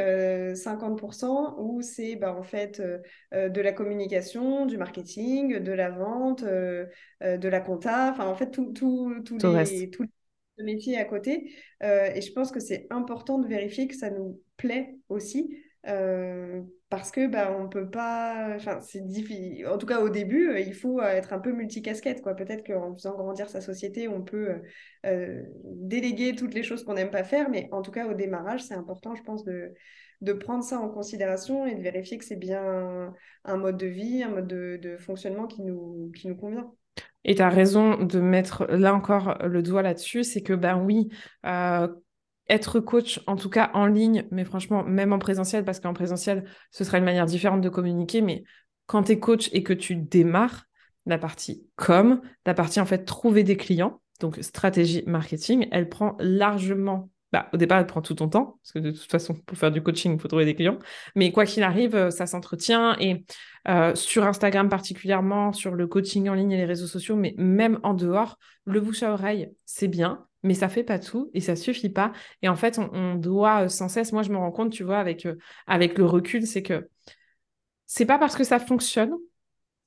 50% 0.54 1.56
où 1.59 1.80
c'est 1.80 2.16
bah, 2.16 2.35
en 2.35 2.42
fait 2.42 2.83
de 3.33 3.61
la 3.61 3.72
communication, 3.72 4.66
du 4.66 4.76
marketing, 4.76 5.59
de 5.61 5.72
la 5.72 5.90
vente, 5.90 6.44
de 6.44 7.48
la 7.48 7.61
compta, 7.61 8.11
enfin 8.11 8.26
en 8.26 8.35
fait 8.35 8.50
tout, 8.50 8.72
tout, 8.72 9.11
les, 9.38 9.90
tous 9.90 10.04
les 10.61 10.75
métiers 10.75 10.99
à 10.99 11.05
côté. 11.05 11.53
et 11.83 12.20
je 12.20 12.33
pense 12.33 12.53
que 12.53 12.61
c'est 12.61 12.87
important 12.90 13.38
de 13.38 13.49
vérifier 13.49 13.88
que 13.88 13.96
ça 13.96 14.11
nous 14.11 14.40
plaît 14.57 14.96
aussi. 15.09 15.57
Euh, 15.87 16.62
parce 16.90 17.11
que 17.11 17.27
bah, 17.27 17.57
on 17.59 17.68
peut 17.68 17.88
pas. 17.88 18.55
Enfin, 18.57 18.81
c'est 18.81 19.05
difficile. 19.07 19.66
En 19.66 19.79
tout 19.79 19.87
cas, 19.87 20.01
au 20.01 20.11
début, 20.11 20.51
euh, 20.51 20.61
il 20.61 20.75
faut 20.75 21.01
euh, 21.01 21.07
être 21.09 21.33
un 21.33 21.38
peu 21.38 21.53
multicasquette. 21.53 22.20
Quoi. 22.23 22.35
Peut-être 22.35 22.66
qu'en 22.66 22.94
faisant 22.94 23.16
grandir 23.16 23.49
sa 23.49 23.61
société, 23.61 24.09
on 24.09 24.23
peut 24.23 24.61
déléguer 25.64 26.35
toutes 26.35 26.55
les 26.55 26.62
choses 26.62 26.85
qu'on 26.85 26.94
n'aime 26.94 27.11
pas 27.11 27.25
faire. 27.25 27.49
Mais 27.51 27.68
en 27.73 27.83
tout 27.83 27.90
cas, 27.90 28.07
au 28.07 28.14
démarrage, 28.14 28.62
c'est 28.64 28.75
important, 28.75 29.14
je 29.14 29.23
pense, 29.23 29.44
de, 29.44 29.73
de 30.20 30.33
prendre 30.33 30.64
ça 30.64 30.79
en 30.79 30.88
considération 30.90 31.66
et 31.66 31.75
de 31.75 31.81
vérifier 31.81 32.18
que 32.18 32.25
c'est 32.25 32.37
bien 32.37 33.14
un 33.44 33.57
mode 33.57 33.79
de 33.79 33.87
vie, 33.87 34.23
un 34.23 34.31
mode 34.31 34.49
de, 34.49 34.79
de 34.83 34.99
fonctionnement 34.99 35.46
qui 35.46 35.62
nous, 35.62 36.12
qui 36.14 36.29
nous 36.29 36.37
convient. 36.37 36.70
Et 37.24 37.35
tu 37.35 37.42
raison 37.42 38.02
de 38.02 38.20
mettre 38.20 38.64
là 38.66 38.94
encore 38.94 39.37
le 39.44 39.62
doigt 39.62 39.83
là-dessus, 39.83 40.24
c'est 40.24 40.42
que 40.42 40.54
ben 40.54 40.83
oui, 40.83 41.09
être 42.50 42.80
coach, 42.80 43.20
en 43.26 43.37
tout 43.37 43.48
cas 43.48 43.70
en 43.74 43.87
ligne, 43.87 44.26
mais 44.30 44.44
franchement, 44.44 44.83
même 44.85 45.12
en 45.12 45.18
présentiel, 45.18 45.64
parce 45.64 45.80
qu'en 45.80 45.94
présentiel, 45.94 46.44
ce 46.70 46.85
sera 46.85 46.98
une 46.98 47.04
manière 47.04 47.26
différente 47.26 47.61
de 47.61 47.68
communiquer, 47.68 48.22
mais 48.22 48.44
quand 48.87 49.04
tu 49.04 49.12
es 49.12 49.18
coach 49.20 49.48
et 49.52 49.62
que 49.62 49.72
tu 49.72 49.96
démarres, 49.96 50.64
la 51.06 51.18
partie 51.18 51.66
com, 51.76 52.20
la 52.44 52.54
partie 52.54 52.80
en 52.80 52.87
fait 52.87 53.04
trouver 53.04 53.42
des 53.42 53.56
clients, 53.56 54.00
donc 54.20 54.38
stratégie 54.42 55.02
marketing, 55.06 55.68
elle 55.70 55.88
prend 55.88 56.16
largement, 56.18 57.09
bah, 57.33 57.49
au 57.53 57.57
départ, 57.57 57.79
elle 57.79 57.87
prend 57.87 58.03
tout 58.03 58.14
ton 58.14 58.29
temps, 58.29 58.59
parce 58.62 58.73
que 58.73 58.79
de 58.81 58.90
toute 58.90 59.11
façon, 59.11 59.35
pour 59.35 59.57
faire 59.57 59.71
du 59.71 59.83
coaching, 59.83 60.14
il 60.14 60.21
faut 60.21 60.29
trouver 60.29 60.45
des 60.45 60.55
clients, 60.55 60.79
mais 61.14 61.31
quoi 61.31 61.47
qu'il 61.47 61.62
arrive, 61.62 61.95
euh, 61.95 62.11
ça 62.11 62.27
s'entretient 62.27 62.97
et 62.99 63.25
euh, 63.69 63.95
sur 63.95 64.25
Instagram 64.25 64.69
particulièrement, 64.69 65.53
sur 65.53 65.75
le 65.75 65.87
coaching 65.87 66.29
en 66.29 66.35
ligne 66.35 66.51
et 66.53 66.57
les 66.57 66.64
réseaux 66.64 66.88
sociaux, 66.88 67.14
mais 67.14 67.35
même 67.38 67.79
en 67.85 67.95
dehors, 67.95 68.38
le 68.64 68.81
bouche 68.81 69.03
à 69.03 69.12
oreille, 69.12 69.53
c'est 69.64 69.87
bien, 69.88 70.27
mais 70.43 70.55
ça 70.55 70.69
fait 70.69 70.83
pas 70.83 70.99
tout 70.99 71.31
et 71.33 71.40
ça 71.40 71.55
suffit 71.55 71.90
pas. 71.90 72.12
Et 72.43 72.49
en 72.49 72.57
fait, 72.57 72.79
on, 72.79 73.14
doit 73.14 73.64
euh, 73.64 73.69
sans 73.69 73.88
cesse, 73.88 74.12
moi 74.12 74.23
je 74.23 74.31
me 74.31 74.37
rends 74.37 74.53
compte, 74.53 74.73
tu 74.73 74.83
vois, 74.83 74.99
avec, 74.99 75.29
avec 75.66 75.99
le 75.99 76.07
recul, 76.07 76.47
c'est 76.47 76.62
que 76.62 76.88
c'est 77.87 78.07
pas 78.07 78.19
parce 78.19 78.37
que 78.37 78.45
ça 78.45 78.59
fonctionne 78.59 79.12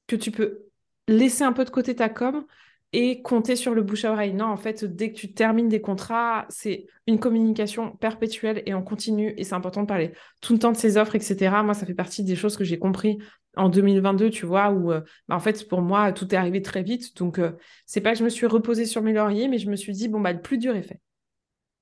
que 0.08 0.16
tu 0.16 0.32
peux 0.32 0.60
laisser 1.08 1.44
un 1.44 1.54
peu 1.54 1.66
de 1.66 1.70
côté 1.70 1.96
ta 1.96 2.10
com 2.10 2.46
et 2.94 3.24
compter 3.24 3.56
sur 3.56 3.74
le 3.74 3.82
bouche 3.82 4.06
à 4.06 4.12
oreille. 4.12 4.34
Non, 4.34 4.46
en 4.46 4.58
fait, 4.58 4.86
dès 4.86 5.12
que 5.12 5.18
tu 5.18 5.34
termines 5.34 5.68
des 5.68 5.82
contrats, 5.82 6.46
c'est 6.50 6.86
une 7.08 7.20
communication 7.20 7.92
perpétuelle 7.98 8.62
et 8.68 8.76
on 8.76 8.84
continue. 8.84 9.34
Et 9.38 9.44
c'est 9.44 9.56
important 9.56 9.82
de 9.82 9.88
parler 9.88 10.14
tout 10.42 10.54
le 10.54 10.60
temps 10.60 10.72
de 10.72 10.78
ces 10.78 10.98
offres, 10.98 11.16
etc. 11.16 11.64
Moi, 11.64 11.74
ça 11.74 11.88
fait 11.88 11.96
partie 11.96 12.24
des 12.24 12.36
choses 12.36 12.56
que 12.56 12.64
j'ai 12.64 12.78
compris 12.78 13.18
en 13.56 13.70
2022, 13.70 14.30
tu 14.30 14.46
vois, 14.46 14.72
où 14.72 14.92
euh, 14.92 15.02
bah, 15.28 15.36
en 15.36 15.40
fait, 15.40 15.68
pour 15.68 15.82
moi, 15.82 16.12
tout 16.14 16.34
est 16.34 16.38
arrivé 16.38 16.62
très 16.62 16.84
vite. 16.84 17.18
Donc, 17.18 17.40
euh, 17.40 17.52
c'est 17.88 18.02
pas 18.02 18.14
que 18.14 18.20
je 18.20 18.24
me 18.24 18.30
suis 18.30 18.46
reposée 18.46 18.86
sur 18.86 19.02
mes 19.02 19.14
lauriers, 19.14 19.48
mais 19.48 19.58
je 19.58 19.70
me 19.70 19.76
suis 19.76 19.94
dit, 19.94 20.08
bon, 20.08 20.22
bah, 20.22 20.32
le 20.32 20.42
plus 20.42 20.60
dur 20.60 20.76
est 20.76 20.84
fait. 20.84 21.02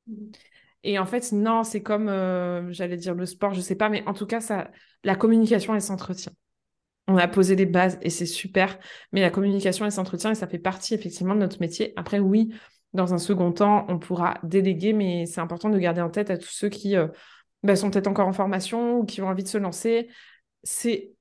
Mmh. 0.07 0.13
Et 0.83 0.97
en 0.97 1.05
fait, 1.05 1.31
non, 1.31 1.63
c'est 1.63 1.83
comme, 1.83 2.09
euh, 2.09 2.71
j'allais 2.71 2.97
dire 2.97 3.13
le 3.13 3.25
sport, 3.25 3.53
je 3.53 3.61
sais 3.61 3.75
pas, 3.75 3.89
mais 3.89 4.03
en 4.07 4.13
tout 4.13 4.25
cas, 4.25 4.39
ça, 4.39 4.71
la 5.03 5.15
communication, 5.15 5.75
elle 5.75 5.81
s'entretient. 5.81 6.31
On 7.07 7.17
a 7.17 7.27
posé 7.27 7.55
les 7.55 7.65
bases 7.65 7.97
et 8.01 8.09
c'est 8.09 8.25
super, 8.25 8.77
mais 9.11 9.21
la 9.21 9.29
communication, 9.29 9.85
elle 9.85 9.91
s'entretient 9.91 10.31
et 10.31 10.35
ça 10.35 10.47
fait 10.47 10.59
partie 10.59 10.93
effectivement 10.93 11.35
de 11.35 11.39
notre 11.39 11.59
métier. 11.59 11.93
Après, 11.95 12.19
oui, 12.19 12.53
dans 12.93 13.13
un 13.13 13.17
second 13.17 13.51
temps, 13.51 13.85
on 13.89 13.99
pourra 13.99 14.37
déléguer, 14.43 14.93
mais 14.93 15.25
c'est 15.25 15.41
important 15.41 15.69
de 15.69 15.77
garder 15.77 16.01
en 16.01 16.09
tête 16.09 16.29
à 16.29 16.37
tous 16.37 16.51
ceux 16.51 16.69
qui 16.69 16.95
bah, 17.63 17.75
sont 17.75 17.89
peut-être 17.91 18.07
encore 18.07 18.27
en 18.27 18.33
formation 18.33 18.99
ou 18.99 19.05
qui 19.05 19.21
ont 19.21 19.27
envie 19.27 19.43
de 19.43 19.47
se 19.47 19.57
lancer. 19.57 20.09
C'est 20.63 21.13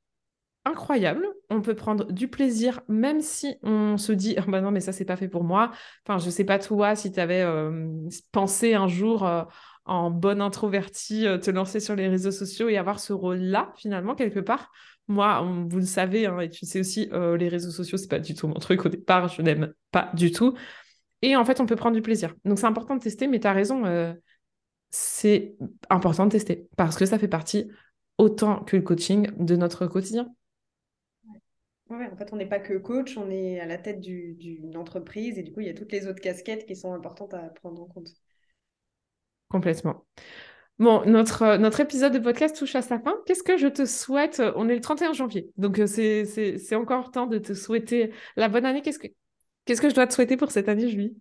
incroyable. 0.64 1.26
On 1.48 1.62
peut 1.62 1.74
prendre 1.74 2.12
du 2.12 2.28
plaisir, 2.28 2.80
même 2.88 3.20
si 3.20 3.56
on 3.62 3.96
se 3.96 4.12
dit 4.12 4.36
oh 4.38 4.50
bah 4.50 4.60
non, 4.60 4.70
mais 4.70 4.80
ça, 4.80 4.92
c'est 4.92 5.04
pas 5.04 5.16
fait 5.16 5.28
pour 5.28 5.44
moi. 5.44 5.70
Enfin, 6.06 6.18
je 6.18 6.30
sais 6.30 6.44
pas 6.44 6.58
toi 6.58 6.94
si 6.94 7.12
tu 7.12 7.20
avais 7.20 7.42
euh, 7.42 7.88
pensé 8.32 8.74
un 8.74 8.86
jour 8.88 9.26
euh, 9.26 9.42
en 9.84 10.10
bonne 10.10 10.40
introvertie 10.40 11.26
euh, 11.26 11.38
te 11.38 11.50
lancer 11.50 11.80
sur 11.80 11.96
les 11.96 12.08
réseaux 12.08 12.30
sociaux 12.30 12.68
et 12.68 12.76
avoir 12.76 13.00
ce 13.00 13.12
rôle-là, 13.12 13.72
finalement, 13.76 14.14
quelque 14.14 14.40
part. 14.40 14.70
Moi, 15.08 15.42
vous 15.68 15.78
le 15.78 15.84
savez, 15.86 16.26
hein, 16.26 16.38
et 16.40 16.48
tu 16.50 16.66
sais 16.66 16.78
aussi, 16.78 17.10
les 17.12 17.48
réseaux 17.48 17.72
sociaux, 17.72 17.98
c'est 17.98 18.06
pas 18.08 18.20
du 18.20 18.34
tout 18.34 18.46
mon 18.46 18.60
truc 18.60 18.86
au 18.86 18.88
départ, 18.88 19.26
je 19.26 19.42
n'aime 19.42 19.74
pas 19.90 20.08
du 20.14 20.30
tout. 20.30 20.54
Et 21.22 21.34
en 21.34 21.44
fait, 21.44 21.60
on 21.60 21.66
peut 21.66 21.74
prendre 21.74 21.96
du 21.96 22.02
plaisir. 22.02 22.32
Donc, 22.44 22.60
c'est 22.60 22.66
important 22.66 22.94
de 22.94 23.02
tester, 23.02 23.26
mais 23.26 23.40
tu 23.40 23.46
as 23.48 23.52
raison, 23.52 24.14
c'est 24.90 25.56
important 25.88 26.26
de 26.26 26.30
tester 26.30 26.68
parce 26.76 26.96
que 26.96 27.06
ça 27.06 27.18
fait 27.18 27.26
partie, 27.26 27.68
autant 28.18 28.62
que 28.62 28.76
le 28.76 28.82
coaching, 28.82 29.32
de 29.36 29.56
notre 29.56 29.88
quotidien 29.88 30.32
en 31.90 32.16
fait, 32.16 32.32
on 32.32 32.36
n'est 32.36 32.46
pas 32.46 32.60
que 32.60 32.74
coach, 32.74 33.16
on 33.16 33.30
est 33.30 33.60
à 33.60 33.66
la 33.66 33.78
tête 33.78 34.00
d'une 34.00 34.76
entreprise 34.76 35.38
et 35.38 35.42
du 35.42 35.52
coup, 35.52 35.60
il 35.60 35.66
y 35.66 35.70
a 35.70 35.74
toutes 35.74 35.92
les 35.92 36.06
autres 36.06 36.20
casquettes 36.20 36.66
qui 36.66 36.76
sont 36.76 36.92
importantes 36.92 37.34
à 37.34 37.48
prendre 37.48 37.82
en 37.82 37.86
compte. 37.86 38.10
Complètement. 39.50 40.06
Bon, 40.78 41.02
notre, 41.04 41.56
notre 41.58 41.80
épisode 41.80 42.14
de 42.14 42.18
podcast 42.18 42.56
touche 42.56 42.74
à 42.74 42.80
sa 42.80 42.98
fin. 42.98 43.14
Qu'est-ce 43.26 43.42
que 43.42 43.58
je 43.58 43.66
te 43.66 43.84
souhaite 43.84 44.40
On 44.56 44.68
est 44.68 44.74
le 44.74 44.80
31 44.80 45.12
janvier, 45.12 45.50
donc 45.58 45.78
euh, 45.78 45.86
c'est 45.86 46.74
encore 46.74 47.10
temps 47.10 47.26
de 47.26 47.38
te 47.38 47.52
souhaiter 47.52 48.12
la 48.36 48.48
bonne 48.48 48.64
année. 48.64 48.80
Qu'est-ce 48.80 48.98
que, 48.98 49.08
que 49.66 49.90
je 49.90 49.94
dois 49.94 50.06
te 50.06 50.14
souhaiter 50.14 50.38
pour 50.38 50.50
cette 50.50 50.70
année, 50.70 50.88
Julie? 50.88 51.16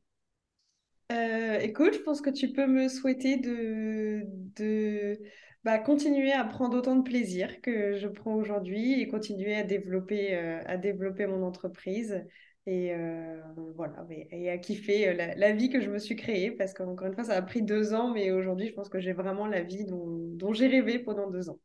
Euh, 1.11 1.59
Écoute, 1.59 1.93
je 1.93 1.99
pense 1.99 2.21
que 2.21 2.29
tu 2.29 2.53
peux 2.53 2.67
me 2.67 2.87
souhaiter 2.87 3.35
de, 3.35 4.23
de 4.55 5.19
bah, 5.65 5.77
continuer 5.77 6.31
à 6.31 6.45
prendre 6.45 6.77
autant 6.77 6.95
de 6.95 7.03
plaisir 7.03 7.59
que 7.61 7.97
je 7.97 8.07
prends 8.07 8.35
aujourd'hui 8.35 9.01
et 9.01 9.07
continuer 9.09 9.55
à 9.55 9.63
développer, 9.63 10.35
euh, 10.35 10.61
à 10.67 10.77
développer 10.77 11.25
mon 11.25 11.43
entreprise 11.43 12.23
et 12.69 12.93
euh, 12.93 13.41
voilà 13.75 14.05
et 14.09 14.51
à 14.51 14.57
kiffer 14.59 15.09
euh, 15.09 15.33
la, 15.35 15.51
vie 15.53 15.69
que 15.69 15.81
je 15.81 15.89
me 15.89 15.97
suis 15.97 16.15
créée 16.15 16.51
parce 16.51 16.73
qu'encore 16.73 17.07
une 17.07 17.15
fois 17.15 17.23
ça 17.23 17.33
a 17.33 17.41
pris 17.41 17.63
deux 17.63 17.95
ans 17.95 18.11
mais 18.11 18.31
aujourd'hui 18.31 18.67
je 18.67 18.73
pense 18.73 18.89
que 18.89 18.99
j'ai 18.99 19.13
vraiment 19.13 19.47
la 19.47 19.61
vie 19.61 19.85
dont 19.85 20.53
j'ai 20.53 20.67
rêvé 20.67 20.99
pendant 20.99 21.29
deux 21.29 21.49
ans. 21.49 21.59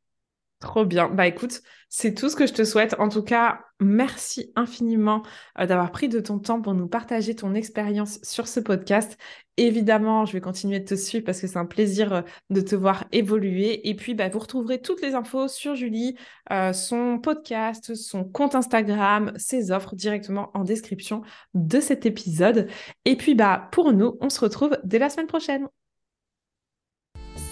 Trop 0.65 0.87
bien. 0.87 1.11
Bah 1.11 1.27
écoute, 1.27 1.61
c'est 1.91 2.15
tout 2.15 2.31
ce 2.31 2.37
que 2.37 2.47
je 2.47 2.55
te 2.55 2.65
souhaite. 2.65 2.97
En 2.99 3.11
tout 3.11 3.23
cas, 3.23 3.61
merci 3.81 4.51
infiniment 4.57 5.23
euh, 5.61 5.67
d'avoir 5.67 5.93
pris 5.93 6.09
de 6.09 6.21
ton 6.21 6.39
temps 6.39 6.63
pour 6.63 6.73
nous 6.73 6.89
partager 6.89 7.37
ton 7.37 7.53
expérience 7.53 8.19
sur 8.23 8.49
ce 8.49 8.61
podcast. 8.61 9.19
Évidemment, 9.59 10.25
je 10.25 10.33
vais 10.33 10.41
continuer 10.41 10.81
de 10.81 10.87
te 10.87 10.95
suivre 10.95 11.23
parce 11.27 11.43
que 11.43 11.47
c'est 11.49 11.59
un 11.59 11.67
plaisir 11.67 12.15
euh, 12.15 12.23
de 12.49 12.63
te 12.63 12.75
voir 12.75 13.05
évoluer. 13.13 13.87
Et 13.87 13.95
puis, 13.95 14.15
bah, 14.15 14.31
vous 14.31 14.39
retrouverez 14.39 14.81
toutes 14.81 15.03
les 15.03 15.15
infos 15.15 15.49
sur 15.49 15.75
Julie, 15.75 16.17
euh, 16.51 16.73
son 16.73 17.19
podcast, 17.19 17.95
son 17.95 18.25
compte 18.25 18.55
Instagram, 18.55 19.35
ses 19.37 19.71
offres 19.71 19.95
directement 19.95 20.51
en 20.55 20.65
description 20.65 21.21
de 21.53 21.79
cet 21.79 22.07
épisode. 22.07 22.69
Et 23.05 23.17
puis, 23.17 23.35
bah, 23.35 23.69
pour 23.71 23.93
nous, 23.93 24.17
on 24.23 24.31
se 24.31 24.41
retrouve 24.41 24.79
dès 24.83 24.99
la 24.99 25.11
semaine 25.11 25.27
prochaine. 25.27 25.69